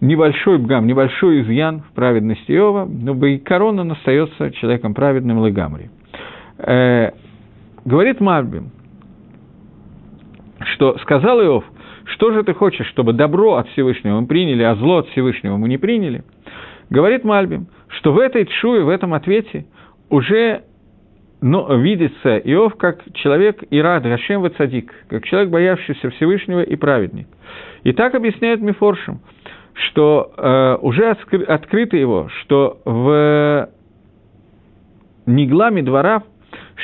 [0.02, 5.90] небольшой бгам, небольшой изъян в праведности Иова, но Байкарон он остается человеком праведным Легамри.
[6.58, 7.12] Э,
[7.86, 8.72] говорит Марбим,
[10.74, 11.66] что сказал Иов,
[12.06, 15.68] что же ты хочешь, чтобы добро от Всевышнего мы приняли, а зло от Всевышнего мы
[15.68, 16.24] не приняли?
[16.90, 19.66] Говорит Мальбим, что в этой чуе, в этом ответе
[20.10, 20.64] уже
[21.42, 27.28] но видится Иов как человек Ирад Гашем Вацадик, как человек, боявшийся Всевышнего и праведник.
[27.84, 29.20] И так объясняет Мифоршим,
[29.74, 33.70] что э, уже откры, открыто его, что в
[35.28, 36.24] Негламе двора,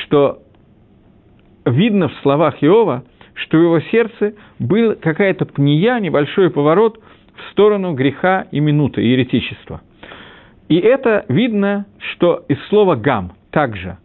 [0.03, 0.43] что
[1.65, 6.99] видно в словах Иова, что в его сердце был какая-то пния, небольшой поворот
[7.35, 9.81] в сторону греха и минуты, еретичества.
[10.69, 13.97] И это видно, что из слова «гам» также.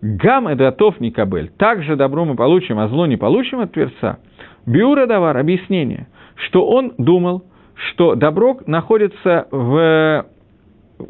[0.00, 1.50] «Гам»– это «атов не кабель».
[1.56, 4.18] Также добро мы получим, а зло не получим от Тверца.
[4.66, 10.26] Биура Давар– объяснение, что он думал, что добро находится в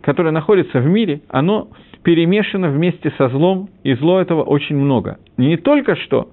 [0.03, 1.69] которое находится в мире, оно
[2.03, 5.19] перемешано вместе со злом, и зло этого очень много.
[5.37, 6.31] Не только что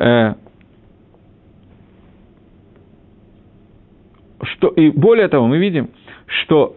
[0.00, 0.34] э,
[4.42, 5.90] что, и более того, мы видим,
[6.26, 6.76] что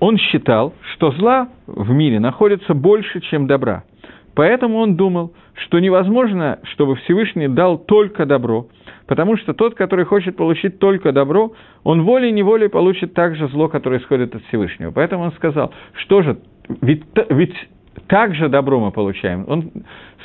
[0.00, 3.84] он считал, что зла в мире находится больше, чем добра.
[4.34, 8.66] Поэтому он думал, что невозможно, чтобы Всевышний дал только добро,
[9.06, 11.52] потому что тот, который хочет получить только добро,
[11.84, 14.90] он волей-неволей получит также зло, которое исходит от Всевышнего.
[14.90, 16.38] Поэтому он сказал, что же,
[16.82, 17.54] ведь, ведь
[18.08, 19.44] так же добро мы получаем.
[19.48, 19.70] Он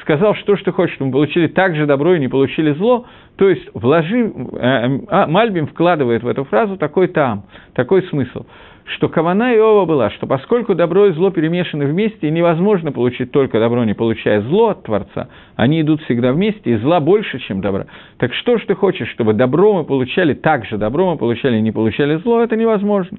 [0.01, 3.05] сказал, что ты хочешь, мы получили так же добро и не получили зло,
[3.37, 8.45] то есть вложи, э, э, Мальбим вкладывает в эту фразу такой там, такой смысл,
[8.85, 13.59] что Кавана Иова была, что поскольку добро и зло перемешаны вместе, и невозможно получить только
[13.59, 17.85] добро, не получая зло от Творца, они идут всегда вместе, и зла больше, чем добра.
[18.17, 21.71] Так что ж ты хочешь, чтобы добро мы получали так же, добро мы получали не
[21.71, 23.17] получали зло, это невозможно.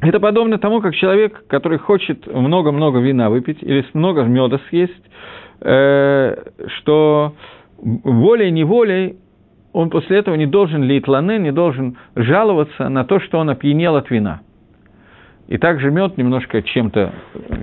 [0.00, 4.92] Это подобно тому, как человек, который хочет много-много вина выпить или много меда съесть,
[5.60, 6.36] э,
[6.78, 7.34] что
[7.78, 9.16] волей-неволей
[9.72, 14.10] он после этого не должен литланы, не должен жаловаться на то, что он опьянел от
[14.10, 14.40] вина–
[15.48, 17.10] и также мед немножко чем-то,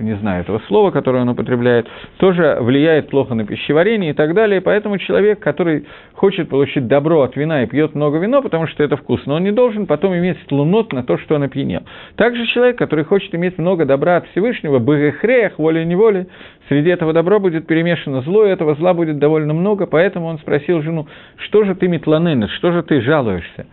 [0.00, 1.86] не знаю этого слова, которое он употребляет,
[2.18, 4.60] тоже влияет плохо на пищеварение и так далее.
[4.60, 8.96] Поэтому человек, который хочет получить добро от вина и пьет много вина, потому что это
[8.96, 11.82] вкусно, он не должен потом иметь лунот на то, что он опьянел.
[12.16, 16.26] Также человек, который хочет иметь много добра от Всевышнего, бэгэхреях, волей-неволей,
[16.68, 20.82] среди этого добра будет перемешано зло, и этого зла будет довольно много, поэтому он спросил
[20.82, 23.66] жену, что же ты метланенет, что же ты жалуешься?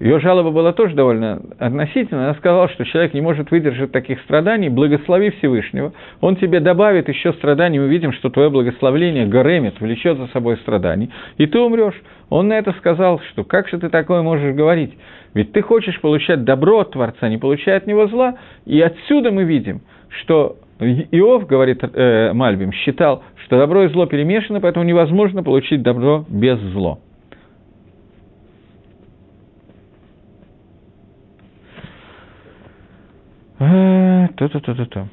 [0.00, 2.24] Ее жалоба была тоже довольно относительная.
[2.24, 5.92] Она сказала, что человек не может выдержать таких страданий, благослови Всевышнего.
[6.22, 11.10] Он тебе добавит еще страданий, мы видим, что твое благословление горемит, влечет за собой страданий,
[11.36, 12.00] и ты умрешь.
[12.30, 14.96] Он на это сказал, что как же ты такое можешь говорить?
[15.34, 18.36] Ведь ты хочешь получать добро от Творца, не получая от него зла.
[18.64, 19.82] И отсюда мы видим,
[20.22, 26.24] что Иов, говорит э, Мальбим, считал, что добро и зло перемешаны, поэтому невозможно получить добро
[26.26, 27.00] без зло.
[33.60, 35.08] То-то-то-то-то.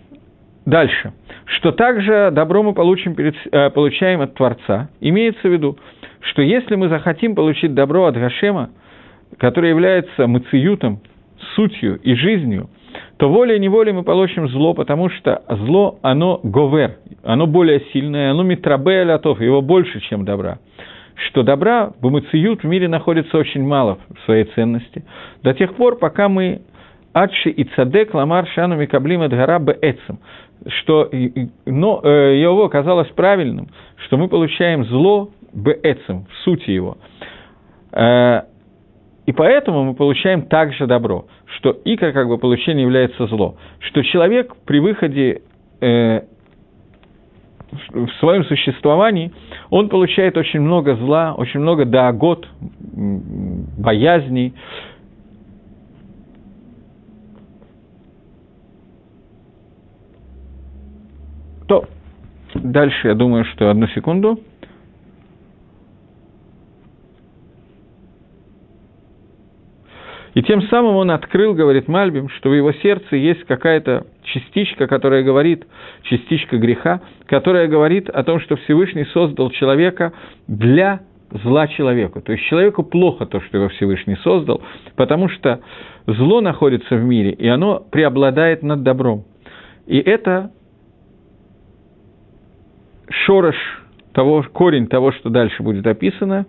[0.65, 1.13] Дальше.
[1.45, 4.89] Что также добро мы получим перед, э, получаем от Творца.
[5.01, 5.77] Имеется в виду,
[6.21, 8.69] что если мы захотим получить добро от Гашема,
[9.37, 11.01] который является мациютом,
[11.55, 12.69] сутью и жизнью,
[13.17, 19.01] то волей-неволей мы получим зло, потому что зло, оно говер, оно более сильное, оно митрабе
[19.01, 20.59] алятов, его больше, чем добра.
[21.15, 25.03] Что добра, бумациют в мире находится очень мало в своей ценности,
[25.43, 26.61] до тех пор, пока мы
[27.17, 30.19] Адши и цадек ламар шану микаблим эдгара бээцем,
[30.67, 31.09] что
[31.65, 33.69] но, э, его казалось правильным,
[34.05, 36.97] что мы получаем зло бээцем, в сути его.
[37.91, 38.41] Э,
[39.25, 41.25] и поэтому мы получаем также добро,
[41.57, 45.41] что ика как бы получение является зло, что человек при выходе
[45.81, 46.21] э,
[47.71, 49.31] в своем существовании,
[49.69, 52.47] он получает очень много зла, очень много даагот,
[53.77, 54.53] боязней.
[61.67, 61.85] То
[62.53, 64.39] дальше, я думаю, что одну секунду–
[70.37, 75.23] И тем самым он открыл, говорит Мальбим, что в его сердце есть какая-то частичка, которая
[75.23, 75.65] говорит,
[76.03, 80.13] частичка греха, которая говорит о том, что Всевышний создал человека
[80.47, 80.99] для
[81.43, 82.21] зла человеку.
[82.21, 84.61] То есть человеку плохо то, что его Всевышний создал,
[84.95, 85.61] потому что
[86.05, 89.25] зло находится в мире, и оно преобладает над добром.
[89.87, 90.51] И это
[93.09, 93.55] шорош
[94.13, 96.45] того, корень того, что дальше будет описано,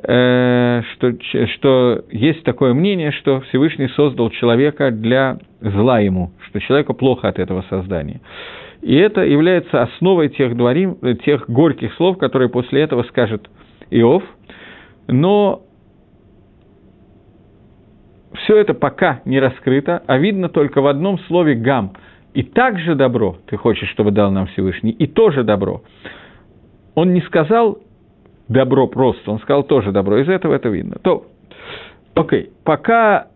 [0.00, 1.12] Э, что,
[1.54, 7.40] что есть такое мнение, что Всевышний создал человека для зла ему, что человеку плохо от
[7.40, 8.20] этого создания.
[8.80, 13.50] И это является основой тех, дворим, тех горьких слов, которые после этого скажет
[13.90, 14.22] Иов.
[15.08, 15.62] Но
[18.34, 21.94] все это пока не раскрыто, а видно только в одном слове «гам».
[22.38, 25.82] И также добро ты хочешь, чтобы дал нам Всевышний, и тоже добро.
[26.94, 27.78] Он не сказал
[28.46, 30.98] добро просто, он сказал тоже добро, из этого это видно.
[31.02, 31.26] То,
[32.14, 33.26] окей, пока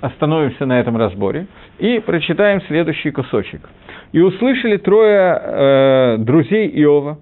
[0.00, 1.46] остановимся на этом разборе
[1.78, 3.60] и прочитаем следующий кусочек.
[4.10, 7.18] «И услышали трое э, друзей Иова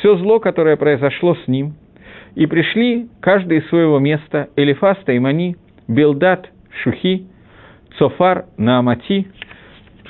[0.00, 1.74] все зло, которое произошло с ним,
[2.34, 5.54] и пришли каждый из своего места, Элифаста, Имани,
[5.86, 6.50] Белдат,
[6.82, 7.28] Шухи,
[7.98, 9.28] Цофар, Наамати,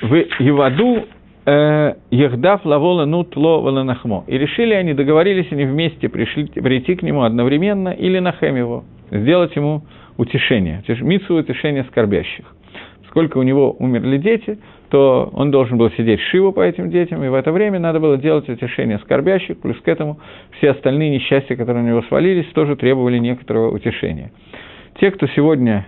[0.01, 1.05] в Иваду
[1.43, 4.25] Э, Ехдав лавола нут ло валанахмо.
[4.27, 9.55] И решили они, договорились они вместе пришли, прийти к нему одновременно или нахем его, сделать
[9.55, 9.81] ему
[10.17, 12.45] утешение, митсу утешение скорбящих.
[13.09, 14.59] Сколько у него умерли дети,
[14.89, 18.17] то он должен был сидеть шиву по этим детям, и в это время надо было
[18.17, 20.19] делать утешение скорбящих, плюс к этому
[20.57, 24.31] все остальные несчастья, которые на него свалились, тоже требовали некоторого утешения.
[24.99, 25.87] Те, кто сегодня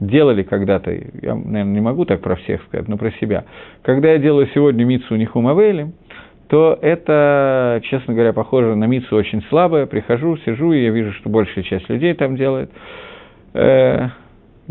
[0.00, 3.44] делали когда-то, я, наверное, не могу так про всех сказать, но про себя,
[3.82, 5.92] когда я делаю сегодня мицу Нихумавейли,
[6.48, 9.86] то это, честно говоря, похоже на мицу очень слабое.
[9.86, 12.72] Прихожу, сижу, и я вижу, что большая часть людей там делает.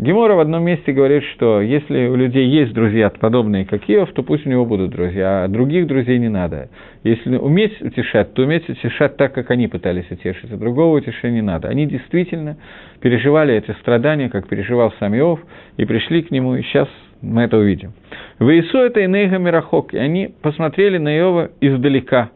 [0.00, 4.22] Гемора в одном месте говорит, что если у людей есть друзья подобные, как Иов, то
[4.22, 6.70] пусть у него будут друзья, а других друзей не надо.
[7.04, 11.46] Если уметь утешать, то уметь утешать так, как они пытались утешить, а другого утешения не
[11.46, 11.68] надо.
[11.68, 12.56] Они действительно
[13.00, 15.38] переживали эти страдания, как переживал сам Иов,
[15.76, 16.88] и пришли к нему, и сейчас
[17.20, 17.92] мы это увидим.
[18.38, 22.30] В Иису это Инейга Мирахок, и они посмотрели на Иова издалека.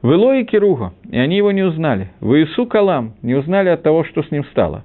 [0.00, 2.08] В Илое Кируга, и они его не узнали.
[2.20, 4.82] В Иису Калам, не узнали от того, что с ним стало.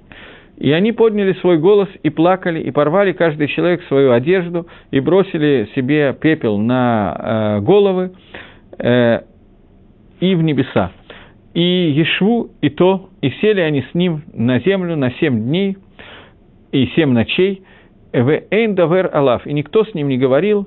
[0.56, 5.68] И они подняли свой голос и плакали, и порвали каждый человек свою одежду, и бросили
[5.74, 8.12] себе пепел на э, головы
[8.78, 9.20] э,
[10.20, 10.92] и в небеса.
[11.52, 15.76] И Ешву, и то, и сели они с ним на землю на семь дней
[16.72, 17.62] и семь ночей,
[18.12, 20.66] в Эйндавер Алав, и никто с ним не говорил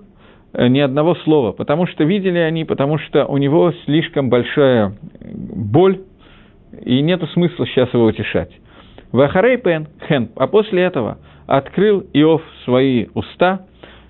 [0.53, 6.01] э, ни одного слова, потому что видели они, потому что у него слишком большая боль,
[6.83, 8.51] и нет смысла сейчас его утешать.
[9.11, 11.17] Вахарей пен хен, а после этого
[11.47, 13.61] открыл Иов свои уста,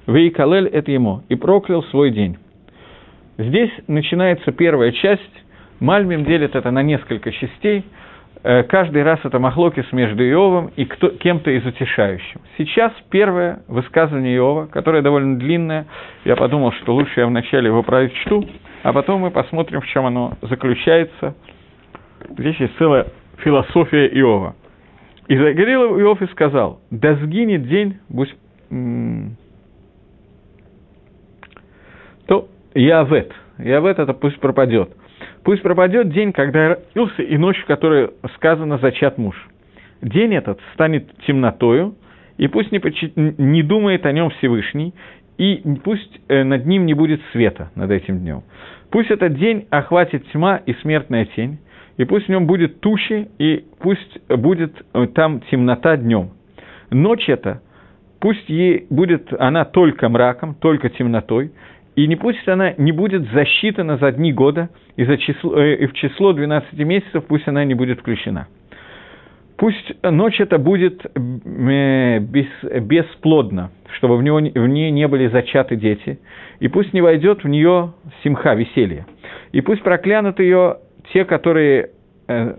[0.08, 2.38] Вейкалель это ему, и проклял свой день.
[3.38, 5.22] Здесь начинается первая часть,
[5.80, 7.86] Мальмим делит это на несколько частей,
[8.44, 12.42] э, каждый раз это махлокис между Иовом и кто, кем-то из утешающим.
[12.58, 15.86] Сейчас первое высказывание Иова, которое довольно длинное,
[16.26, 18.46] я подумал, что лучше я вначале его прочту,
[18.84, 21.36] а потом мы посмотрим, в чем оно заключается.
[22.38, 23.08] Здесь есть целая
[23.38, 24.56] философия Иова.
[25.30, 28.36] И заговорил Иов и сказал, да сгинет день, будь...
[32.26, 34.90] то Явет, Явет это пусть пропадет.
[35.44, 39.36] Пусть пропадет день, когда я родился, и ночь, в которой сказано «зачат муж».
[40.02, 41.96] День этот станет темнотою,
[42.38, 43.16] и пусть не, почит...
[43.16, 44.96] не думает о нем Всевышний,
[45.38, 48.42] и пусть э, над ним не будет света над этим днем.
[48.90, 51.60] Пусть этот день охватит тьма и смертная тень,
[52.00, 56.30] и пусть в нем будет тучи, и пусть будет э, там темнота днем.
[56.92, 57.62] Ночь эта,
[58.22, 61.52] пусть ей будет она только мраком, только темнотой,
[61.98, 65.88] и не пусть она не будет засчитана за дни года, и, за число, э, и
[65.88, 68.48] в число 12 месяцев пусть она не будет включена.
[69.58, 72.48] Пусть ночь эта будет э, без,
[72.82, 76.20] бесплодна, чтобы в, него, в ней не были зачаты дети,
[76.62, 77.92] и пусть не войдет в нее
[78.24, 79.06] симха, веселье.
[79.52, 80.78] И пусть проклянут ее
[81.14, 81.92] те, которые,
[82.28, 82.56] э,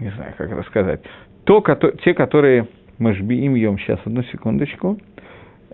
[0.00, 1.00] не знаю, как это сказать,
[1.44, 4.98] то, кото, те, которые, мы жбиим ем, сейчас, одну секундочку,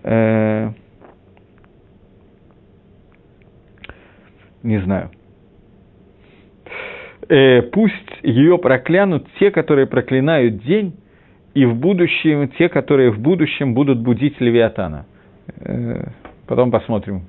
[0.03, 0.71] э,
[4.63, 5.11] не знаю.
[7.29, 10.95] э, пусть ее проклянут те, которые проклинают день,
[11.53, 15.05] и в будущем те, которые в будущем будут будить Левиатана.
[15.61, 16.07] Э,
[16.47, 17.21] потом посмотрим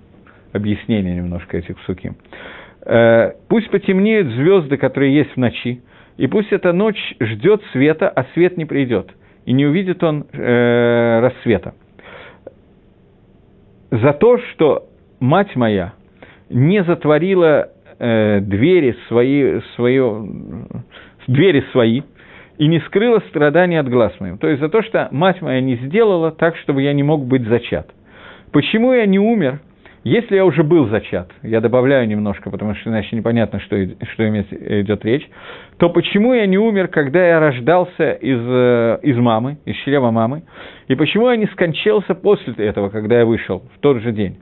[0.53, 2.13] объяснение немножко этих псуки.
[2.87, 5.83] Э, пусть потемнеют звезды, которые есть в ночи,
[6.19, 9.11] и пусть эта ночь ждет света, а свет не придет,
[9.45, 11.75] и не увидит он э, рассвета.
[13.91, 14.85] За то, что
[15.19, 15.95] мать моя
[16.49, 20.25] не затворила э, двери свои, свое,
[21.27, 22.03] двери свои
[22.59, 24.39] и не скрыла страдания от глаз моим.
[24.39, 27.43] То есть за то, что мать моя не сделала так, чтобы я не мог быть
[27.49, 27.91] зачат.
[28.53, 29.61] Почему я не умер,
[30.09, 33.77] если я уже был зачат, я добавляю немножко, потому что иначе непонятно, что,
[34.13, 34.29] что
[34.81, 35.29] идет речь,
[35.79, 40.45] то почему я не умер, когда я рождался из, э, из мамы, из чрева мамы,
[40.87, 44.39] и почему я не скончался после этого, когда я вышел, в тот же день?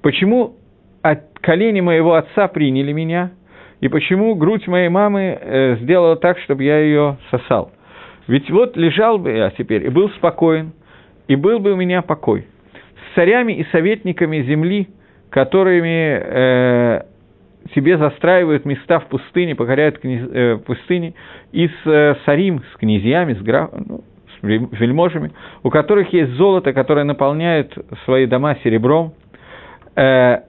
[0.00, 0.54] Почему
[1.02, 3.32] от колени моего отца приняли меня,
[3.80, 7.72] и почему грудь моей мамы э, сделала так, чтобы я ее сосал?
[8.28, 10.72] Ведь вот лежал бы я теперь и был спокоен,
[11.26, 12.46] и был бы у меня покой.
[13.10, 14.86] С царями и советниками земли,
[15.30, 17.02] которыми э,
[17.74, 21.14] себе застраивают места в пустыне, покоряют княз, э, пустыни,
[21.52, 24.02] и с э, сарим, с князьями, с, граф, ну,
[24.40, 27.72] с вельможами, у которых есть золото, которое наполняет
[28.04, 29.14] свои дома серебром,
[29.96, 30.40] э,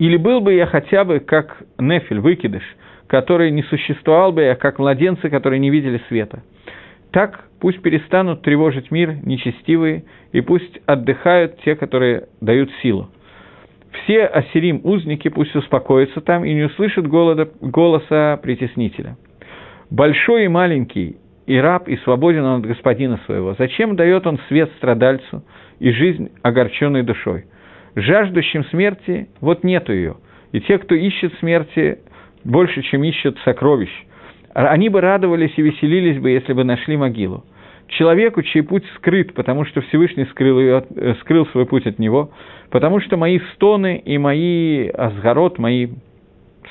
[0.00, 2.62] Или был бы я хотя бы как Нефель, выкидыш,
[3.06, 6.42] который не существовал бы я, как младенцы, которые не видели света.
[7.12, 13.10] Так пусть перестанут тревожить мир нечестивые, и пусть отдыхают те, которые дают силу.
[13.92, 19.16] Все ассирим узники пусть успокоятся там и не услышат голода, голоса притеснителя.
[19.90, 23.54] Большой и маленький, и раб, и свободен он от господина своего.
[23.58, 25.44] Зачем дает он свет страдальцу
[25.80, 27.44] и жизнь огорченной душой?
[27.94, 30.16] жаждущим смерти, вот нету ее.
[30.52, 31.98] И те, кто ищет смерти,
[32.44, 33.90] больше, чем ищут сокровищ.
[34.68, 37.44] Они бы радовались и веселились бы, если бы нашли могилу.
[37.88, 42.30] Человеку, чей путь скрыт, потому что Всевышний скрыл, ее, э, скрыл свой путь от него,
[42.70, 45.88] потому что мои стоны и мои азгород, мои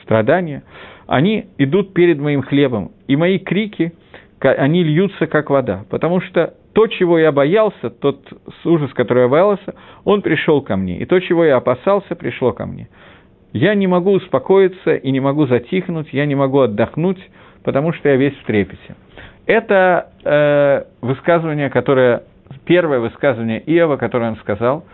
[0.03, 0.63] страдания,
[1.07, 3.91] они идут перед моим хлебом, и мои крики,
[4.39, 8.21] они льются, как вода, потому что то, чего я боялся, тот
[8.63, 9.75] ужас, который я боялся,
[10.05, 10.99] он пришел ко мне.
[10.99, 12.87] И то, чего я опасался, пришло ко мне.
[13.51, 17.19] Я не могу успокоиться и не могу затихнуть, я не могу отдохнуть,
[17.63, 18.95] потому что я весь в трепете.
[19.45, 22.23] Это э, высказывание, которое,
[22.65, 24.85] первое высказывание Иова, которое он сказал,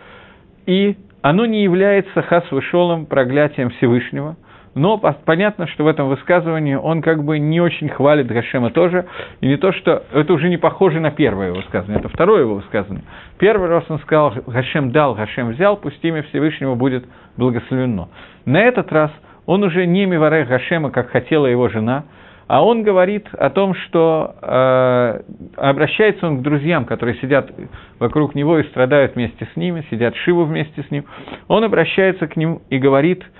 [0.66, 4.36] и оно не является хас-вышелом проклятием Всевышнего–
[4.76, 9.06] но понятно, что в этом высказывании он как бы не очень хвалит Гашема тоже,
[9.40, 12.56] и не то, что это уже не похоже на первое его высказывание, это второе его
[12.56, 13.02] высказывание.
[13.38, 17.06] Первый раз он сказал, Гашем дал, Гашем взял, пусть имя Всевышнего будет
[17.38, 18.10] благословено.
[18.44, 19.10] На этот раз
[19.46, 22.04] он уже не Миварех Гашема, как хотела его жена,
[22.48, 25.20] а он говорит о том, что э,
[25.56, 27.50] обращается он к друзьям, которые сидят
[27.98, 31.06] вокруг него и страдают вместе с ними, сидят Шиву вместе с ним.
[31.48, 33.24] Он обращается к ним и говорит–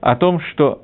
[0.00, 0.82] о том, что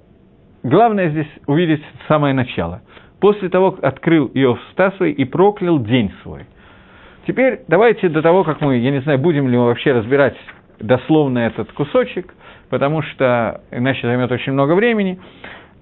[0.63, 2.83] главное здесь увидеть самое начало.
[3.21, 6.45] После того, как открыл Иов уста свои и проклял день свой.
[7.27, 10.37] Теперь давайте до того, как мы, я не знаю, будем ли мы вообще разбирать
[10.79, 12.35] дословно этот кусочек,
[12.69, 15.19] потому что иначе займет очень много времени,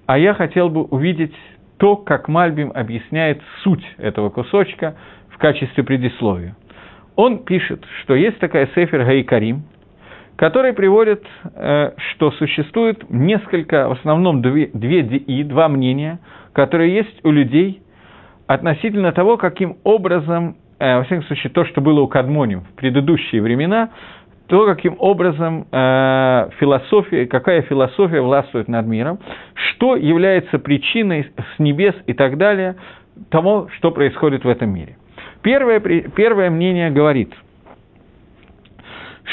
[0.05, 1.35] а я хотел бы увидеть
[1.77, 4.95] то, как Мальбим объясняет суть этого кусочка
[5.29, 6.55] в качестве предисловия.
[7.15, 9.63] Он пишет, что есть такая сефер Гаикарим,
[10.35, 16.19] который приводит, э, что существует несколько, в основном две, две и два мнения,
[16.53, 17.81] которые есть у людей
[18.47, 23.41] относительно того, каким образом, э, во всяком случае, то, что было у Кадмоним в предыдущие
[23.41, 23.91] времена,
[24.47, 29.19] то, каким образом э, философия, какая философия властвует над миром,
[29.53, 32.75] что является причиной с небес и так далее
[33.29, 34.97] того, что происходит в этом мире.
[35.41, 37.33] Первое, первое мнение говорит,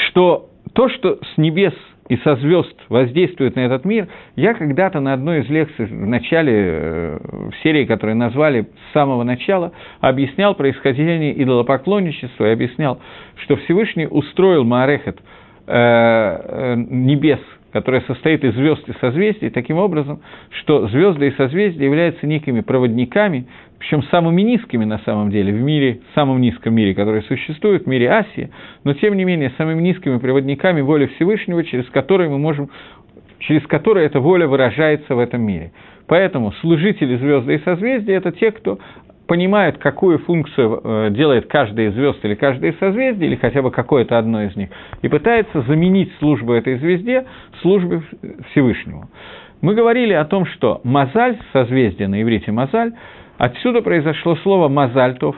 [0.07, 1.73] что то, что с небес
[2.09, 6.53] и со звезд воздействует на этот мир, я когда-то на одной из лекций в начале
[6.53, 7.17] э,
[7.51, 12.99] в серии, которую назвали с самого начала, объяснял происхождение идолопоклонничества и объяснял,
[13.37, 15.19] что Всевышний устроил Маарехет
[15.67, 17.39] э, э, небес
[17.73, 20.21] которая состоит из звезд и созвездий, таким образом,
[20.61, 23.47] что звезды и созвездия являются некими проводниками,
[23.79, 27.87] причем самыми низкими на самом деле в мире, в самом низком мире, который существует, в
[27.87, 28.51] мире Асии,
[28.83, 32.69] но тем не менее самыми низкими проводниками воли Всевышнего, через которые мы можем
[33.39, 35.73] через которые эта воля выражается в этом мире.
[36.07, 38.79] Поэтому служители звезды и созвездия– это те, кто
[39.27, 43.71] понимают, какую функцию э, делает каждая из звезд или каждое из созвездий, или хотя бы
[43.71, 44.69] какое-то одно из них,
[45.01, 47.25] и пытается заменить службу этой звезде
[47.61, 48.01] службе
[48.51, 49.09] Всевышнему.
[49.61, 52.93] Мы говорили о том, что мазаль, созвездие на иврите мазаль,
[53.37, 55.35] отсюда произошло слово мазальтов,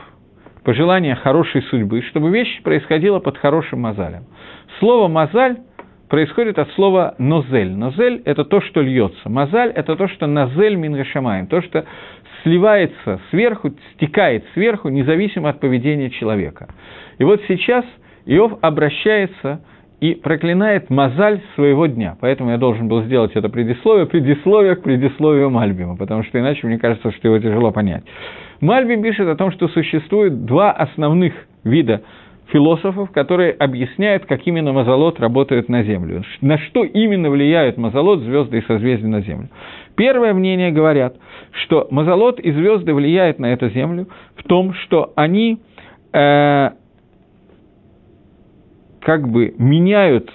[0.63, 4.25] пожелание хорошей судьбы, чтобы вещь происходила под хорошим мазалем.
[4.79, 5.57] Слово мазаль
[6.09, 7.75] происходит от слова нозель.
[7.75, 9.29] Нозель– это то, что льется.
[9.29, 11.85] Мазаль– это то, что назель мингашамаем, то, что
[12.45, 16.67] сливается сверху, стекает сверху, независимо от поведения человека.
[17.17, 17.83] И вот сейчас
[18.25, 19.61] Иов обращается
[19.99, 22.15] и проклинает мозаль своего дня.
[22.21, 26.77] Поэтому я должен был сделать это предисловие, предисловие к предисловию Мальбима, потому что иначе мне
[26.77, 28.03] кажется, что его тяжело понять.
[28.61, 31.33] Мальбим пишет о том, что существует два основных
[31.63, 32.03] вида
[32.51, 36.23] философов, которые объясняют, как именно мазолот работает на Землю.
[36.41, 39.49] На что именно влияет мазолот, звезды и созвездия на Землю.
[39.95, 41.15] Первое мнение говорят,
[41.63, 45.59] что мазолот и звезды влияют на эту Землю в том, что они
[46.13, 46.69] э,
[49.01, 50.31] как бы меняют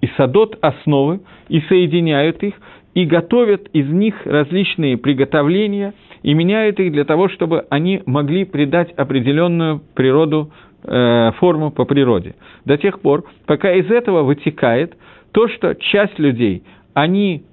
[0.00, 2.54] и садот основы, и соединяют их,
[2.94, 5.92] и готовят из них различные приготовления,
[6.22, 10.50] и меняют их для того, чтобы они могли придать определенную природу,
[10.82, 12.36] э, форму по природе.
[12.64, 14.96] До тех пор, пока из этого вытекает
[15.32, 16.62] то, что часть людей,
[16.94, 17.44] они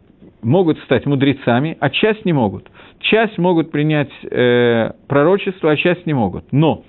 [0.43, 2.69] могут стать мудрецами, а часть не могут.
[2.99, 6.51] Часть могут принять э, пророчество, а часть не могут.
[6.51, 6.83] Но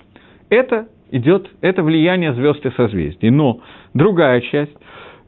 [0.51, 3.31] это идет, это влияние звезд и созвездий.
[3.31, 3.61] Но
[3.95, 4.77] другая часть,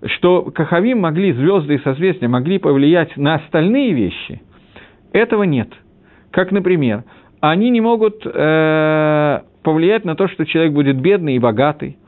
[0.04, 4.42] что Кахавим могли, звезды и созвездия могли повлиять на остальные вещи,
[5.12, 5.68] этого нет.
[6.30, 7.04] Как, например,
[7.40, 11.98] они не могут э, повлиять на то, что человек будет бедный и богатый,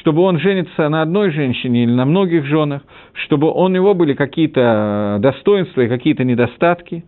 [0.00, 2.82] чтобы он женится на одной женщине или на многих женах,
[3.12, 7.04] чтобы у него были какие-то достоинства и какие-то недостатки.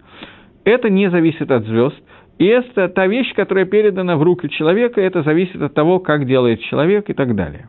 [0.65, 1.97] Это не зависит от звезд.
[2.39, 6.61] И это та вещь, которая передана в руки человека, это зависит от того, как делает
[6.63, 7.69] человек и так далее.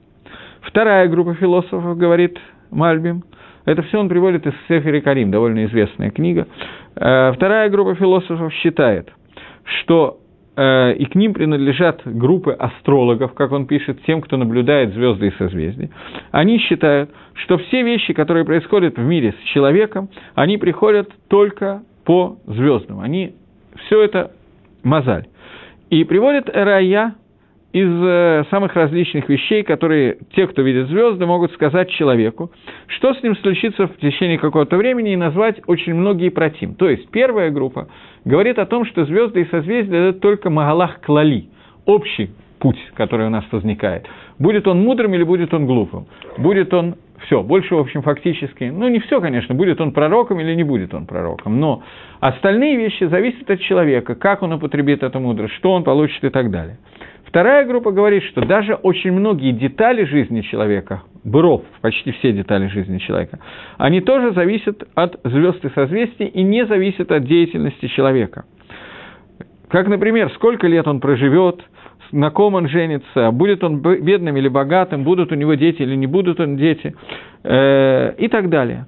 [0.62, 2.38] Вторая группа философов, говорит
[2.72, 3.24] Мальбим,
[3.66, 6.48] это все он приводит из Сефери Карим, довольно известная книга.
[6.96, 9.10] Э, вторая группа философов считает,
[9.64, 10.23] что э,
[10.56, 15.90] и к ним принадлежат группы астрологов, как он пишет, тем, кто наблюдает звезды и созвездия.
[16.32, 22.38] Они считают, что все вещи, которые происходят в мире с человеком, они приходят только по
[22.46, 23.00] звездам.
[23.00, 23.34] Они
[23.86, 24.32] все это
[24.84, 25.26] мозаль.
[25.90, 27.16] И приводит Рая
[27.74, 32.52] из э, самых различных вещей, которые те, кто видит звезды, могут сказать человеку,
[32.86, 36.78] что с ним случится в течение какого-то времени и назвать очень многие против.
[36.78, 37.88] То есть первая группа
[38.26, 41.50] говорит о том, что звезды и созвездия– это только Магалах Клали,
[41.86, 44.06] общий путь, который у нас возникает.
[44.38, 46.06] Будет он мудрым или будет он глупым?
[46.38, 46.96] Будет он
[47.26, 50.94] все, больше, в общем, фактически, ну, не все, конечно, будет он пророком или не будет
[50.94, 51.82] он пророком, но
[52.20, 56.52] остальные вещи зависят от человека, как он употребит эту мудрость, что он получит и так
[56.52, 56.78] далее.
[57.34, 63.00] Вторая группа говорит, что даже очень многие детали жизни человека, быров, почти все детали жизни
[63.00, 63.40] человека,
[63.80, 68.46] они тоже зависят от звезд и созвездий и не зависят от деятельности человека.
[69.68, 71.60] Как, например, сколько лет он проживет,
[72.12, 76.06] на ком он женится, будет он бедным или богатым, будут у него дети или не
[76.06, 76.94] будут него дети,
[77.44, 78.86] э, и так далее.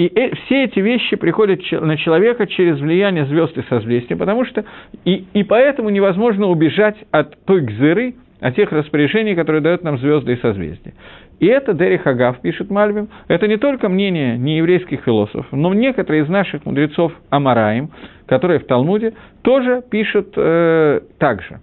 [0.00, 4.64] И э, все эти вещи приходят на человека через влияние звезд и созвездий, потому что
[5.04, 10.32] и, и поэтому невозможно убежать от той гзыры, от тех распоряжений, которые дают нам звезды
[10.32, 10.94] и созвездия.
[11.38, 16.30] И это Дери Хагав, пишет Мальбим, это не только мнение нееврейских философов, но некоторые из
[16.30, 17.90] наших мудрецов Амараим,
[18.24, 21.60] которые в Талмуде, тоже пишут э, так же.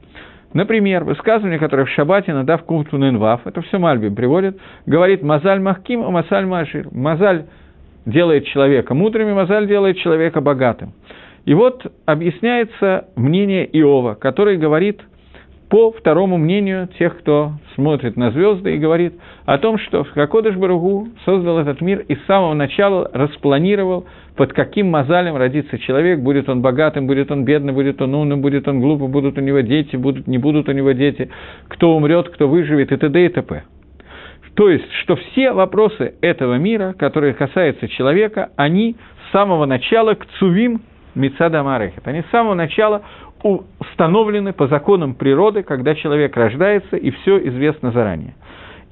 [0.53, 6.03] Например, высказывание, которое в Шабате надав кумтун инвав, это все Мальбим приводит, говорит «Мазаль махким,
[6.03, 6.87] а масаль машир».
[6.91, 7.45] Мазаль
[8.07, 10.93] делает человека мудрым, и Мазаль делает человека богатым.
[11.45, 15.01] И вот объясняется мнение Иова, который говорит
[15.69, 19.13] по второму мнению тех, кто смотрит на звезды и говорит
[19.45, 24.05] о том, что Хакодыш Баругу создал этот мир и с самого начала распланировал
[24.35, 28.67] под каким мозалем родится человек, будет он богатым, будет он бедным, будет он умным, будет
[28.67, 31.29] он глупым, будут у него дети, будут, не будут у него дети,
[31.67, 33.25] кто умрет, кто выживет и т.д.
[33.25, 33.63] и т.п.
[34.57, 38.95] То есть, что все вопросы этого мира, которые касаются человека, они
[39.27, 40.81] с самого начала к цувим
[41.13, 42.07] Мицада Марехет.
[42.07, 43.03] Они с самого начала
[43.43, 48.33] установлены по законам природы, когда человек рождается, и все известно заранее.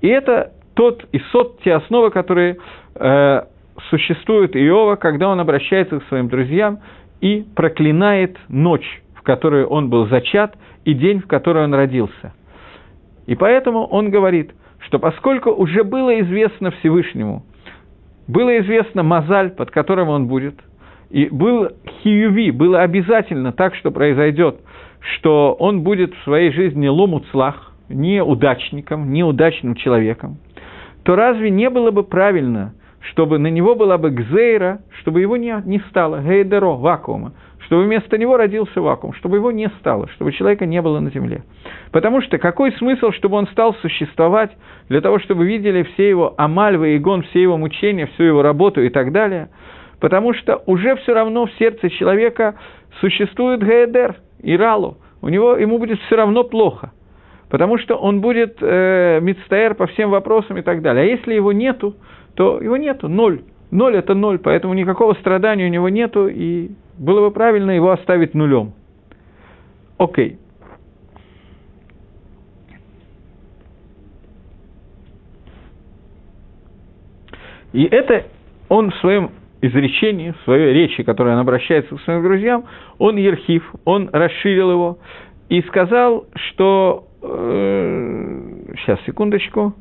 [0.01, 2.57] И это тот и сот, те основы, которые
[2.93, 3.41] э,
[3.89, 6.77] существует Иова, когда он обращается к своим друзьям
[7.21, 12.35] и проклинает ночь, в которую он был зачат, и день, в который он родился.
[13.25, 14.51] И поэтому он говорит,
[14.87, 17.43] что поскольку уже было известно Всевышнему,
[18.27, 20.55] было известно Мазаль, под которым он будет,
[21.09, 21.69] и был
[22.01, 24.59] хиюви, было обязательно так, что произойдет,
[25.17, 30.37] что он будет в своей жизни ломуцлах, неудачником, неудачным человеком,
[31.03, 32.73] то разве не было бы правильно,
[33.11, 37.33] чтобы на него была бы гзейра, чтобы его не, не стало, гейдеро, вакуума,
[37.65, 41.43] чтобы вместо него родился вакуум, чтобы его не стало, чтобы человека не было на земле.
[41.91, 44.51] Потому что какой смысл, чтобы он стал существовать,
[44.87, 48.89] для того, чтобы видели все его амальвы, игон, все его мучения, всю его работу и
[48.89, 49.49] так далее,
[49.99, 52.55] потому что уже все равно в сердце человека
[52.99, 56.91] существует Гаэдер, Иралу, у него, ему будет все равно плохо,
[57.49, 61.03] потому что он будет э, мицтаэр по всем вопросам и так далее.
[61.03, 61.95] А если его нету,
[62.35, 63.41] то его нету, ноль.
[63.75, 68.33] Ноль– это ноль, поэтому никакого страдания у него нету, и было бы правильно его оставить
[68.33, 68.71] нулем.
[69.97, 70.39] Окей.
[77.73, 78.27] И это
[78.69, 82.63] он в своем изречении, в своей речи, которой он обращается к своим друзьям,
[82.97, 84.99] он ерхив, он расширил его
[85.49, 87.09] и сказал, что...
[87.21, 89.73] Э, сейчас, секундочку.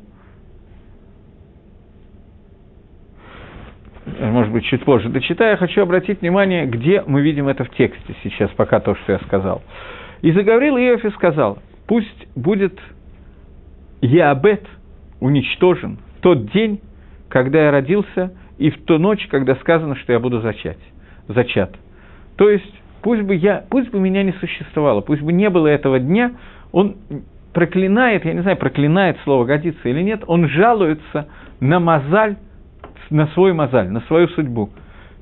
[4.05, 8.49] Может быть, чуть позже дочитаю, хочу обратить внимание, где мы видим это в тексте сейчас,
[8.51, 9.63] пока то, что я сказал.
[10.21, 12.79] И заговорил Иов и сказал, пусть будет
[14.01, 14.65] Яабет
[15.19, 16.81] уничтожен в тот день,
[17.29, 20.77] когда я родился, и в ту ночь, когда сказано, что я буду зачать,
[21.27, 21.75] зачат.
[22.37, 25.99] То есть, пусть бы, я, пусть бы меня не существовало, пусть бы не было этого
[25.99, 26.33] дня,
[26.71, 26.95] он
[27.53, 31.27] проклинает, я не знаю, проклинает слово годится или нет, он жалуется
[31.59, 32.35] на мозаль,
[33.09, 34.69] на свой мозаль, на свою судьбу.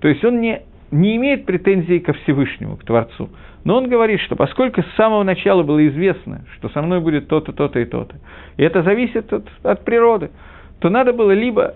[0.02, 0.62] То есть он не,
[0.92, 3.30] не имеет претензий ко Всевышнему, к Творцу.
[3.64, 7.54] Но он говорит, что поскольку с самого начала было известно, что со мной будет то-то,
[7.54, 8.16] то-то и то-то,
[8.58, 10.32] и это зависит от, от природы,
[10.80, 11.76] то надо было либо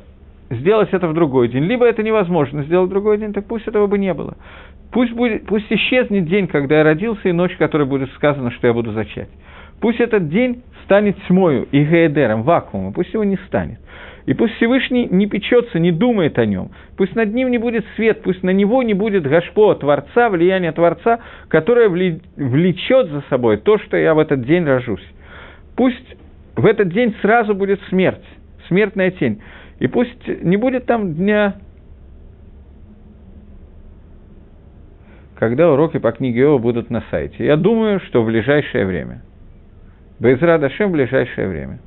[0.49, 3.87] сделать это в другой день, либо это невозможно сделать в другой день, так пусть этого
[3.87, 4.35] бы не было.
[4.91, 8.67] Пусть, будет, пусть исчезнет день, когда я родился, и ночь, в которой будет сказано, что
[8.67, 9.29] я буду зачать.
[9.79, 13.79] Пусть этот день станет тьмою и гейдером, вакуумом, пусть его не станет.
[14.27, 16.71] И пусть Всевышний не печется, не думает о нем.
[16.97, 21.19] Пусть над ним не будет свет, пусть на него не будет гашпо Творца, влияние Творца,
[21.47, 25.07] которое влечет за собой то, что я в этот день рожусь.
[25.77, 26.17] Пусть
[26.57, 28.25] в этот день сразу будет смерть,
[28.67, 29.41] смертная тень.
[29.79, 31.55] И пусть не будет там дня,
[35.35, 37.45] когда уроки по книге Иова будут на сайте.
[37.45, 39.21] Я думаю, что в ближайшее время.
[40.19, 41.79] Безра Дашем в ближайшее время.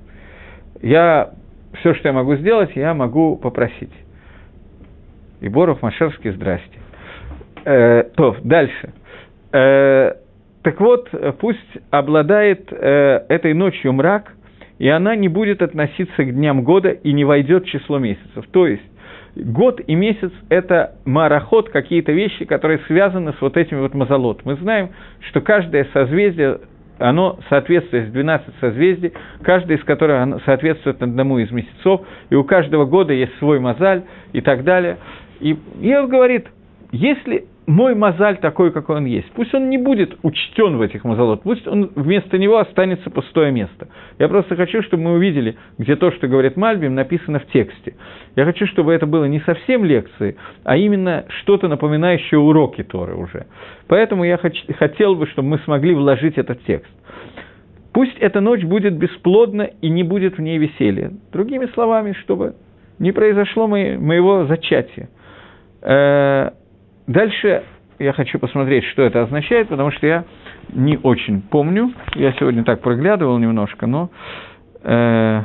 [0.80, 1.34] Я
[1.80, 3.92] все, что я могу сделать, я могу попросить.
[5.40, 6.78] И Боров Машерский, здрасте.
[7.64, 8.92] Э, то, дальше.
[9.52, 10.12] Э,
[10.62, 11.08] так вот,
[11.40, 11.58] пусть
[11.90, 14.34] обладает э, этой ночью мрак,
[14.78, 18.46] и она не будет относиться к дням года и не войдет в число месяцев.
[18.50, 18.82] То есть,
[19.36, 24.44] год и месяц– это мараход, какие-то вещи, которые связаны с вот этими вот мазолот.
[24.44, 24.90] Мы знаем,
[25.28, 26.60] что каждое созвездие
[27.00, 33.12] оно соответствует 12 созвездий, каждое из которых соответствует одному из месяцев, и у каждого года
[33.12, 34.98] есть свой мозаль и так далее.
[35.40, 36.46] И Иов говорит,
[36.92, 39.30] если мой мозаль такой, какой он есть.
[39.32, 43.88] Пусть он не будет учтен в этих мозолот, пусть он, вместо него останется пустое место.
[44.18, 47.94] Я просто хочу, чтобы мы увидели, где то, что говорит Мальбим, написано в тексте.
[48.34, 53.46] Я хочу, чтобы это было не совсем лекции, а именно что-то напоминающее уроки Торы уже.
[53.86, 56.92] Поэтому я хоч, хотел бы, чтобы мы смогли вложить этот текст.
[57.92, 61.12] Пусть эта ночь будет бесплодна и не будет в ней веселья.
[61.32, 62.54] Другими словами, чтобы
[62.98, 65.08] не произошло моего зачатия.
[67.10, 67.64] Дальше
[67.98, 70.24] я хочу посмотреть, что это означает, потому что я
[70.72, 71.92] не очень помню.
[72.14, 74.10] Я сегодня так проглядывал немножко, но
[74.84, 75.42] э,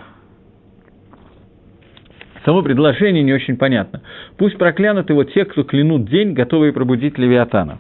[2.45, 4.03] само предложение не очень понятно.
[4.38, 7.80] Пусть проклянут его те, кто клянут день, готовые пробудить Левиатана.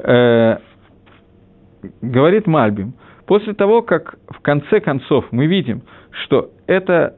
[0.00, 0.56] Э,
[2.00, 2.94] говорит Мальбим,
[3.28, 5.82] после того, как в конце концов мы видим,
[6.24, 7.14] что это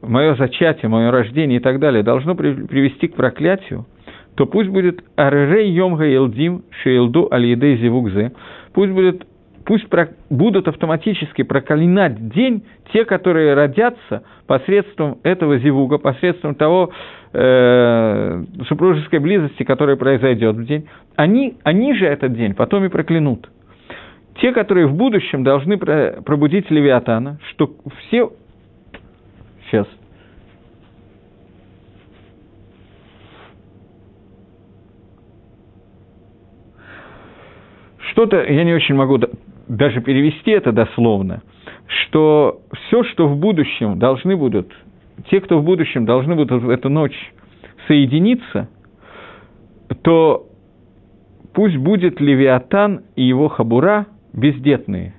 [0.00, 3.84] мое зачатие, мое рождение и так далее должно привести к проклятию,
[4.34, 8.32] то пусть будет Аррей Йомга Елдим Шейлду Алиедей Зивукзе,
[8.72, 9.26] пусть будет
[9.64, 16.90] пусть про, будут автоматически проклинать день те, которые родятся посредством этого зивуга, посредством того
[17.32, 23.48] э, супружеской близости, которая произойдет в день, они, они же этот день потом и проклянут.
[24.40, 28.30] Те, которые в будущем должны пробудить Левиатана, что все...
[29.70, 29.86] Сейчас.
[38.12, 39.18] Что-то, я не очень могу
[39.68, 41.42] даже перевести это дословно,
[41.86, 44.72] что все, что в будущем должны будут,
[45.30, 47.16] те, кто в будущем должны будут в эту ночь
[47.86, 48.68] соединиться,
[50.02, 50.46] то
[51.54, 55.14] пусть будет Левиатан и его хабура бездетные,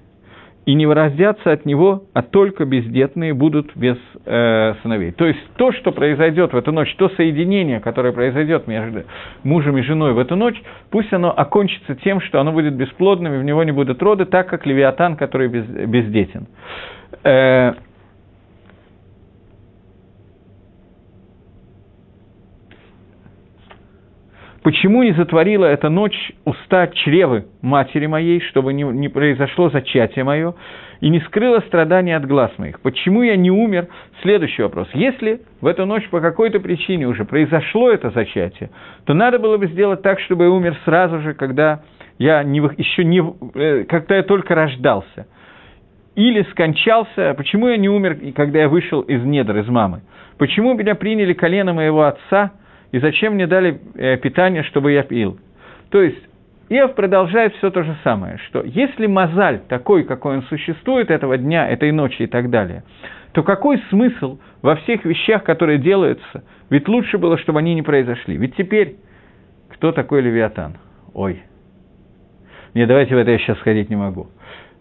[0.66, 5.11] и не раздятся от него, а только бездетные будут без э, сыновей.
[5.11, 9.03] То есть то, что произойдет в эту ночь, то соединение, которое произойдет между
[9.43, 13.38] мужем и женой в эту ночь, пусть оно окончится тем, что оно будет бесплодным, и
[13.38, 16.47] в него не будут роды, так как левиатан, который без, бездетен.
[17.24, 17.74] Э,
[24.64, 30.55] Почему не затворила эта ночь уста чревы матери моей, чтобы не, не произошло зачатие мое,
[31.01, 32.80] и не скрыла страдания от глаз моих?
[32.80, 33.88] Почему я не умер?
[34.22, 34.88] Следующий вопрос.
[34.93, 38.70] Если в эту ночь по какой-то причине уже произошло это зачатие,
[39.03, 41.82] то надо было бы сделать так, чтобы я умер сразу же, когда
[42.18, 43.22] я не, еще не,
[43.55, 45.28] э, когда я только рождался.
[46.16, 50.03] Или скончался, почему я не умер, когда я вышел из недр, из мамы?
[50.38, 52.51] Почему меня приняли колено моего отца–
[52.94, 55.39] и зачем мне дали э, питание, чтобы я пил?
[55.89, 56.24] То есть
[56.70, 61.68] Иов продолжает все то же самое, что если мозаль такой, какой он существует этого дня,
[61.68, 62.84] этой ночи и так далее,
[63.32, 66.44] то какой смысл во всех вещах, которые делаются?
[66.70, 68.38] Ведь лучше было, чтобы они не произошли.
[68.38, 68.98] Ведь теперь
[69.70, 70.78] кто такой Левиатан?
[71.16, 71.41] Ой.
[72.76, 74.28] Не, давайте в это я сейчас сходить не могу.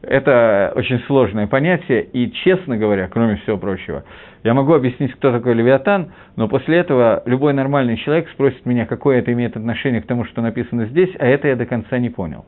[0.03, 4.05] Это очень сложное понятие, и, честно говоря, кроме всего прочего,
[4.43, 9.21] я могу объяснить, кто такой Левиатан, но после этого любой нормальный человек спросит меня, какое
[9.21, 12.45] это имеет отношение к тому, что написано здесь, а это я до конца не понял.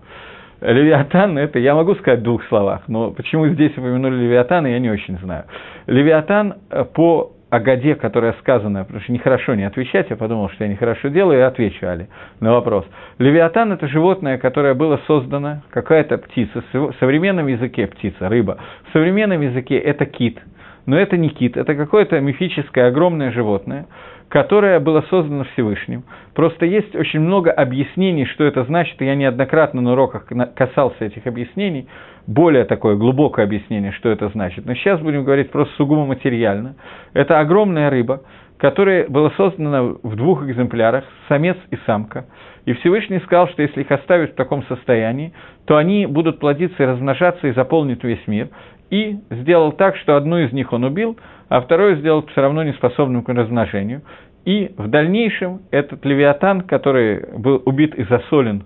[0.60, 4.90] Левиатан, это я могу сказать в двух словах, но почему здесь упомянули Левиатана, я не
[4.90, 5.44] очень знаю.
[5.86, 10.70] Левиатан э, по Агаде, которая сказана, потому что нехорошо не отвечать, я подумал, что я
[10.70, 12.08] нехорошо делаю, и отвечу Али
[12.40, 12.84] на вопрос.
[13.18, 19.40] Левиатан– это животное, которое было создано, какая-то птица, в современном языке птица, рыба, в современном
[19.40, 20.40] языке это кит–
[20.86, 23.86] но это не кит, это какое-то мифическое огромное животное,
[24.28, 26.04] которое было создано Всевышним.
[26.34, 31.26] Просто есть очень много объяснений, что это значит, и я неоднократно на уроках касался этих
[31.26, 31.86] объяснений,
[32.26, 34.64] более такое глубокое объяснение, что это значит.
[34.66, 36.74] Но сейчас будем говорить просто сугубо материально.
[37.12, 38.22] Это огромная рыба,
[38.58, 42.26] которая была создана в двух экземплярах, самец и самка.
[42.64, 45.34] И Всевышний сказал, что если их оставить в таком состоянии,
[45.66, 48.48] то они будут плодиться и размножаться и заполнить весь мир
[48.90, 51.18] и сделал так, что одну из них он убил,
[51.48, 54.02] а вторую сделал все равно неспособным к размножению.
[54.44, 58.64] И в дальнейшем этот левиатан, который был убит и засолен,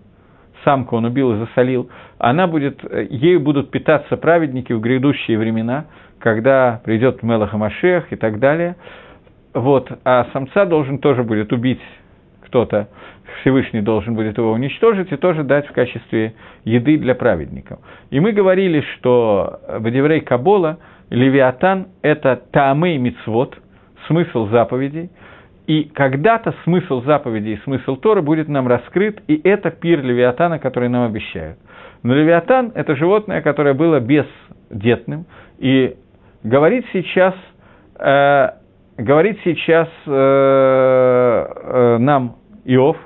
[0.64, 5.86] самку он убил и засолил, она будет, ею будут питаться праведники в грядущие времена,
[6.18, 8.76] когда придет Мелаха Машех и так далее.
[9.54, 11.80] Вот, а самца должен тоже будет убить
[12.42, 12.88] кто-то,
[13.40, 17.78] Всевышний должен будет его уничтожить и тоже дать в качестве еды для праведников.
[18.10, 20.78] И мы говорили, что в Деврей Кабола
[21.10, 23.56] Левиатан– это Таамей Мицвод,
[24.06, 25.10] смысл заповедей,
[25.66, 30.88] и когда-то смысл заповедей и смысл Тора будет нам раскрыт, и это пир Левиатана, который
[30.88, 31.58] нам обещают.
[32.02, 35.26] Но Левиатан– это животное, которое было бездетным,
[35.58, 35.96] и
[36.42, 37.34] говорит сейчас,
[37.98, 38.50] э,
[38.96, 42.96] говорит сейчас э, э, нам Иов,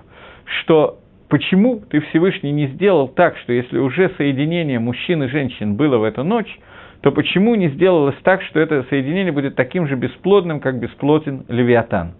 [0.60, 0.98] что
[1.28, 6.04] почему ты Всевышний не сделал так, что если уже соединение мужчин и женщин было в
[6.04, 6.58] эту ночь,
[7.02, 12.14] то почему не сделалось так, что это соединение будет таким же бесплодным, как бесплотен Левиатан?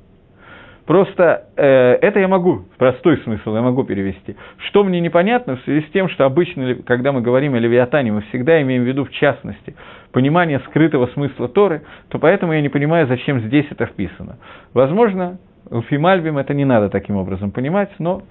[0.87, 1.65] Просто э,
[2.01, 4.35] это я могу, простой смысл я могу перевести.
[4.67, 8.23] Что мне непонятно в связи с тем, что обычно, когда мы говорим о Левиатане, мы
[8.23, 9.77] всегда имеем в виду, в частности,
[10.11, 14.39] понимание скрытого смысла Торы, то поэтому я не понимаю, зачем здесь это вписано.
[14.75, 15.39] Возможно,
[15.71, 18.23] в Фимальбим это не надо таким образом понимать, но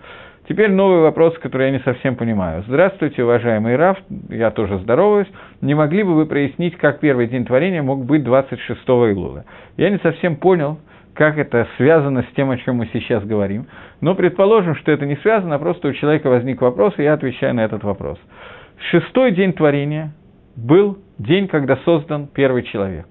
[0.51, 2.65] теперь новый вопрос, который я не совсем понимаю.
[2.67, 3.97] Здравствуйте, уважаемый Раф,
[4.27, 5.27] я тоже здороваюсь.
[5.61, 9.45] Не могли бы вы прояснить, как первый день творения мог быть 26 Илула?
[9.77, 10.77] Я не совсем понял,
[11.13, 13.67] как это связано с тем, о чем мы сейчас говорим.
[14.01, 17.55] Но предположим, что это не связано, а просто у человека возник вопрос, и я отвечаю
[17.55, 18.19] на этот вопрос.
[18.89, 20.11] Шестой день творения
[20.57, 23.05] был день, когда создан первый человек.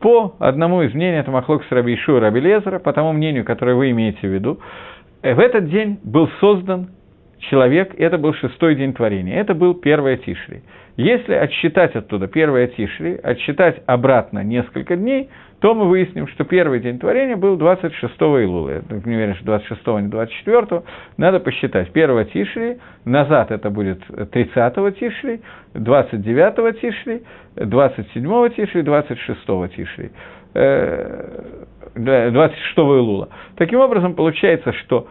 [0.00, 3.44] По одному из мнений, это Махлок с Раби Ишу и Раби Лезера, по тому мнению,
[3.44, 4.58] которое вы имеете в виду,
[5.34, 6.90] в этот день был создан
[7.38, 10.62] человек, это был шестой день творения, это был первое Тишри.
[10.96, 15.28] Если отсчитать оттуда первое Тишри, отсчитать обратно несколько дней,
[15.60, 18.70] то мы выясним, что первый день творения был 26 Илула.
[18.70, 20.82] Я не уверен, что 26 а не 24
[21.16, 21.90] Надо посчитать.
[21.94, 25.40] 1 Тишри, назад это будет 30 Тишри,
[25.74, 27.22] 29 Тишри,
[27.56, 29.40] 27 Тишри, 26
[29.74, 30.10] Тишри.
[31.96, 33.28] 26 Илула.
[33.56, 35.08] Таким образом, получается, что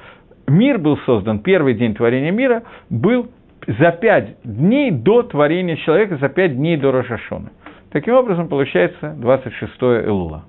[0.47, 3.29] мир был создан, первый день творения мира был
[3.67, 7.51] за пять дней до творения человека, за пять дней до Рошашона.
[7.91, 10.45] Таким образом, получается 26 Элула.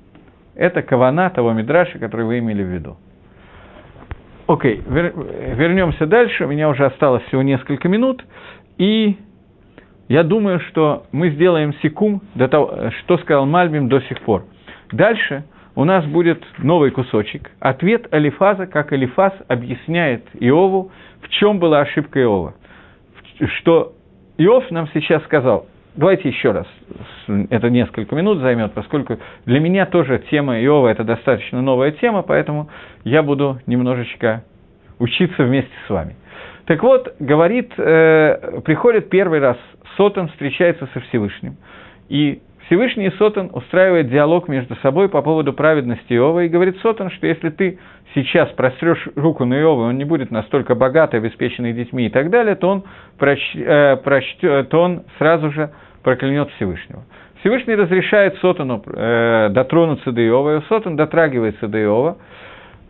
[0.54, 2.96] Это кавана того мидраша, который вы имели в виду.
[4.46, 5.12] Окей, вер,
[5.56, 6.44] вернемся дальше.
[6.44, 8.24] У меня уже осталось всего несколько минут.
[8.78, 9.16] И
[10.08, 14.44] я думаю, что мы сделаем секум, до того, что сказал Мальбим до сих пор.
[14.92, 15.44] Дальше
[15.76, 17.50] у нас будет новый кусочек.
[17.60, 22.54] Ответ Алифаза, как Алифаз объясняет Иову, в чем была ошибка Иова.
[23.58, 23.92] Что
[24.38, 26.66] Иов нам сейчас сказал, давайте еще раз,
[27.50, 32.70] это несколько минут займет, поскольку для меня тоже тема Иова– это достаточно новая тема, поэтому
[33.04, 34.44] я буду немножечко
[34.98, 36.16] учиться вместе с вами.
[36.64, 39.58] Так вот, говорит, э, приходит первый раз
[39.96, 41.56] Сотан, встречается со Всевышним.
[42.08, 47.26] И Всевышний Сотан устраивает диалог между собой по поводу праведности Иова и говорит Сотан, что
[47.26, 47.78] если ты
[48.14, 52.56] сейчас прострешь руку на Иова, он не будет настолько богатый, обеспеченный детьми и так далее,
[52.56, 52.84] то он,
[53.18, 55.70] прощ, э, прощ, то он сразу же
[56.02, 57.04] проклянет Всевышнего.
[57.40, 62.16] Всевышний разрешает Сотану э, дотронуться до Иова, и Сотан дотрагивается до Иова,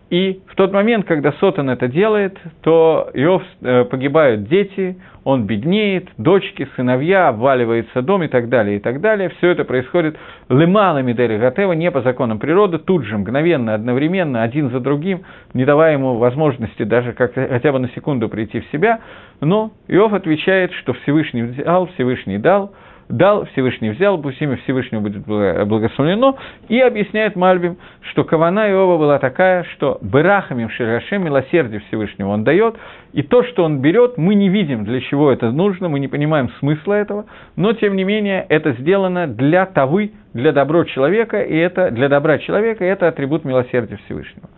[0.09, 6.09] и в тот момент, когда Сотан это делает, то Иов э, погибают дети, он беднеет,
[6.17, 9.31] дочки, сыновья, обваливается дом и так далее, и так далее.
[9.31, 10.17] Все это происходит
[10.49, 15.23] лымала Мидери Гатева, не по законам природы, тут же, мгновенно, одновременно, один за другим,
[15.55, 19.01] не давая ему возможности даже как, хотя бы на секунду прийти в себя.
[19.41, 22.73] Но Иов отвечает, что Всевышний взял, Всевышний дал–
[23.09, 26.37] дал, Всевышний взял, пусть имя Всевышнего будет благословлено,
[26.69, 27.77] и объясняет Мальбим,
[28.11, 32.77] что Кавана Иова была такая, что Берахами в Ширашем, милосердие Всевышнего он дает,
[33.13, 36.51] и то, что он берет, мы не видим, для чего это нужно, мы не понимаем
[36.59, 37.27] смысла этого,
[37.57, 42.39] но, тем не менее, это сделано для тавы, для добро человека, и это для добра
[42.39, 44.49] человека, и это атрибут милосердия Всевышнего.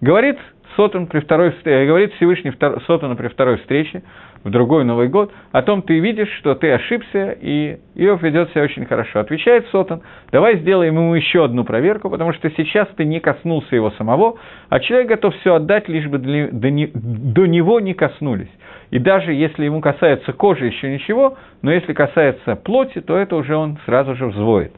[0.00, 0.38] Говорит
[0.76, 2.52] Сотан при второй, говорит Всевышний
[2.86, 4.02] Сотану при второй встрече,
[4.44, 8.62] в другой Новый год, о том ты видишь, что ты ошибся, и Иов ведет себя
[8.62, 9.20] очень хорошо.
[9.20, 13.90] Отвечает Сотан, давай сделаем ему еще одну проверку, потому что сейчас ты не коснулся его
[13.92, 14.36] самого,
[14.68, 18.50] а человек готов все отдать, лишь бы до, до него не коснулись.
[18.90, 23.56] И даже если ему касается кожи, еще ничего, но если касается плоти, то это уже
[23.56, 24.72] он сразу же взвоит.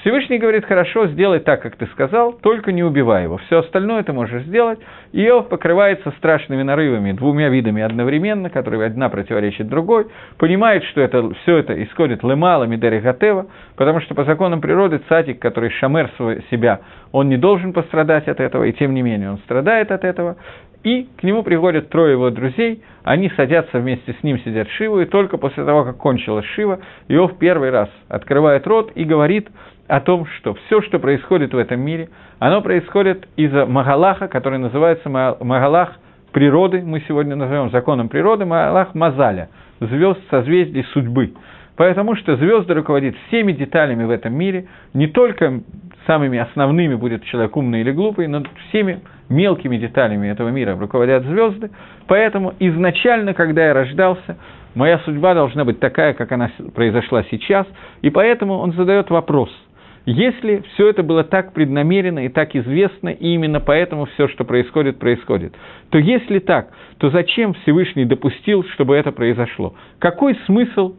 [0.00, 3.38] Всевышний говорит, хорошо, сделай так, как ты сказал, только не убивай его.
[3.38, 4.78] Все остальное ты можешь сделать.
[5.12, 10.06] Иов покрывается страшными нарывами, двумя видами одновременно, которые одна противоречит другой,
[10.38, 15.40] понимает, что это, все это исходит лемала мидери гатева, потому что по законам природы цатик,
[15.40, 16.10] который шамер
[16.50, 16.80] себя,
[17.10, 20.36] он не должен пострадать от этого, и тем не менее он страдает от этого.
[20.84, 25.06] И к нему приходят трое его друзей, они садятся вместе с ним, сидят Шиву, и
[25.06, 26.78] только после того, как кончилась Шива,
[27.08, 29.48] Иов первый раз открывает рот и говорит
[29.88, 35.08] о том, что все, что происходит в этом мире, оно происходит из-за Магалаха, который называется
[35.08, 35.96] Магалах
[36.32, 39.48] природы, мы сегодня назовем законом природы, Магалах Мазаля,
[39.80, 41.32] звезд созвездий судьбы.
[41.76, 45.60] Потому что звезды руководят всеми деталями в этом мире, не только
[46.06, 51.70] самыми основными будет человек умный или глупый, но всеми мелкими деталями этого мира руководят звезды.
[52.08, 54.36] Поэтому изначально, когда я рождался,
[54.74, 57.66] моя судьба должна быть такая, как она произошла сейчас,
[58.02, 59.50] и поэтому он задает вопрос–
[60.10, 64.98] если все это было так преднамеренно и так известно, и именно поэтому все, что происходит,
[64.98, 65.54] происходит,
[65.90, 69.74] то если так, то зачем Всевышний допустил, чтобы это произошло?
[69.98, 70.94] Какой смысл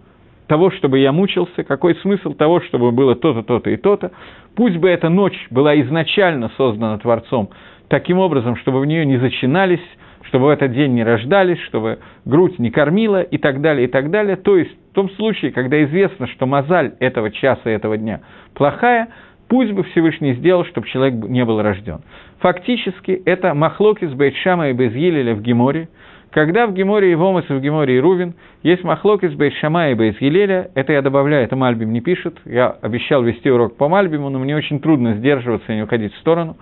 [0.45, 4.11] того, чтобы я мучился, какой смысл того, чтобы было то-то, то-то и то-то?
[4.55, 7.49] Пусть бы эта ночь была изначально создана Творцом
[7.87, 9.81] таким образом, чтобы в нее не зачинались
[10.27, 14.11] чтобы в этот день не рождались, чтобы грудь не кормила и так далее, и так
[14.11, 14.35] далее.
[14.35, 18.21] То есть в том случае, когда известно, что мозаль этого часа, этого дня
[18.53, 19.09] плохая,
[19.47, 22.01] пусть бы Всевышний сделал, чтобы человек не был рожден.
[22.39, 25.89] Фактически это махлокис Бейтшама и Безгилеля в Геморе,
[26.31, 30.69] когда в Геморе и Вомас, и в Геморе и Рувин есть махлокис Бейтшама и Бейзгилеля,
[30.75, 34.55] это я добавляю, это Мальбим не пишет, я обещал вести урок по Мальбиму, но мне
[34.55, 36.57] очень трудно сдерживаться и не уходить в сторону.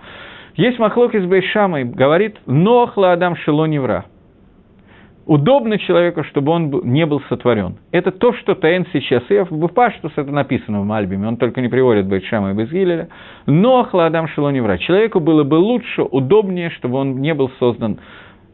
[0.54, 4.06] Есть махлокис Бейшамой, говорит, Нохла Адам Шило Невра.
[5.28, 7.76] Удобно человеку, чтобы он не был сотворен.
[7.92, 11.68] Это то, что Таэн сейчас, и в Паштус это написано в Мальбиме, он только не
[11.68, 13.08] приводит Бейшама и Безгилеля.
[13.44, 14.78] Нохла Адам Шило Невра.
[14.78, 17.98] Человеку было бы лучше, удобнее, чтобы он не был создан,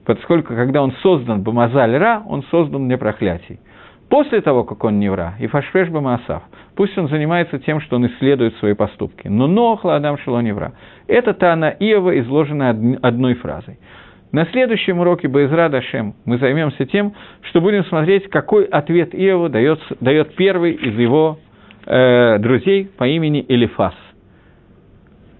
[0.05, 3.61] поскольку когда он создан Бамазаль Ра, он создан для проклятий.
[4.11, 6.43] После того, как он не вра, и фашфеш Бамасав,
[6.75, 9.29] пусть он занимается тем, что он исследует свои поступки.
[9.29, 10.72] Но нохла Адам Шило не вра.
[11.07, 13.79] Это Тана Иова, изложенная одной фразой.
[14.35, 19.78] На следующем уроке Байзра Дашем мы займемся тем, что будем смотреть, какой ответ Иова дает,
[20.01, 21.39] дает первый из его
[21.87, 23.95] э, друзей по имени Элифас.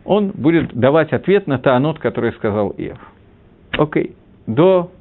[0.05, 3.01] Он будет давать ответ на Таанот, который сказал Иов.
[3.73, 4.15] Окей,
[4.47, 4.93] до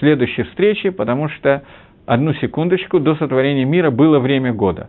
[0.00, 1.62] следующей встречи, потому что
[2.06, 4.88] одну секундочку, до сотворения мира было время года.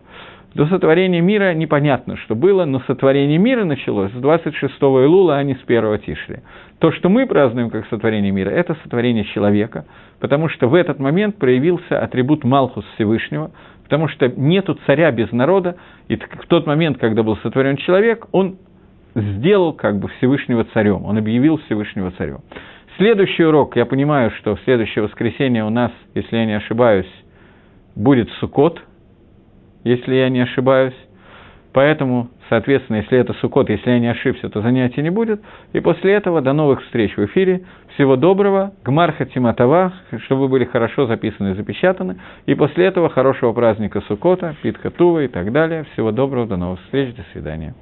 [0.54, 5.54] До сотворения мира непонятно, что было, но сотворение мира началось с 26-го Илула, а не
[5.54, 6.40] с 1-го Тишли.
[6.82, 9.84] То, что мы празднуем как сотворение мира, это сотворение человека,
[10.18, 13.52] потому что в этот момент проявился атрибут Малхус Всевышнего,
[13.84, 15.76] потому что нету царя без народа,
[16.08, 18.56] и в тот момент, когда был сотворен человек, он
[19.14, 22.40] сделал как бы Всевышнего царем, он объявил Всевышнего царем.
[22.96, 27.06] Следующий урок, я понимаю, что в следующее воскресенье у нас, если я не ошибаюсь,
[27.94, 28.82] будет Сукот,
[29.84, 30.96] если я не ошибаюсь.
[31.72, 35.40] Поэтому, соответственно, если это Сукот, если я не ошибся, то занятий не будет.
[35.72, 37.62] И после этого до новых встреч в эфире.
[37.94, 38.72] Всего доброго.
[38.84, 39.92] Гмарха Тиматова,
[40.24, 42.18] чтобы вы были хорошо записаны и запечатаны.
[42.46, 45.84] И после этого хорошего праздника Сукота, Питха Тува и так далее.
[45.92, 47.74] Всего доброго, до новых встреч, до свидания.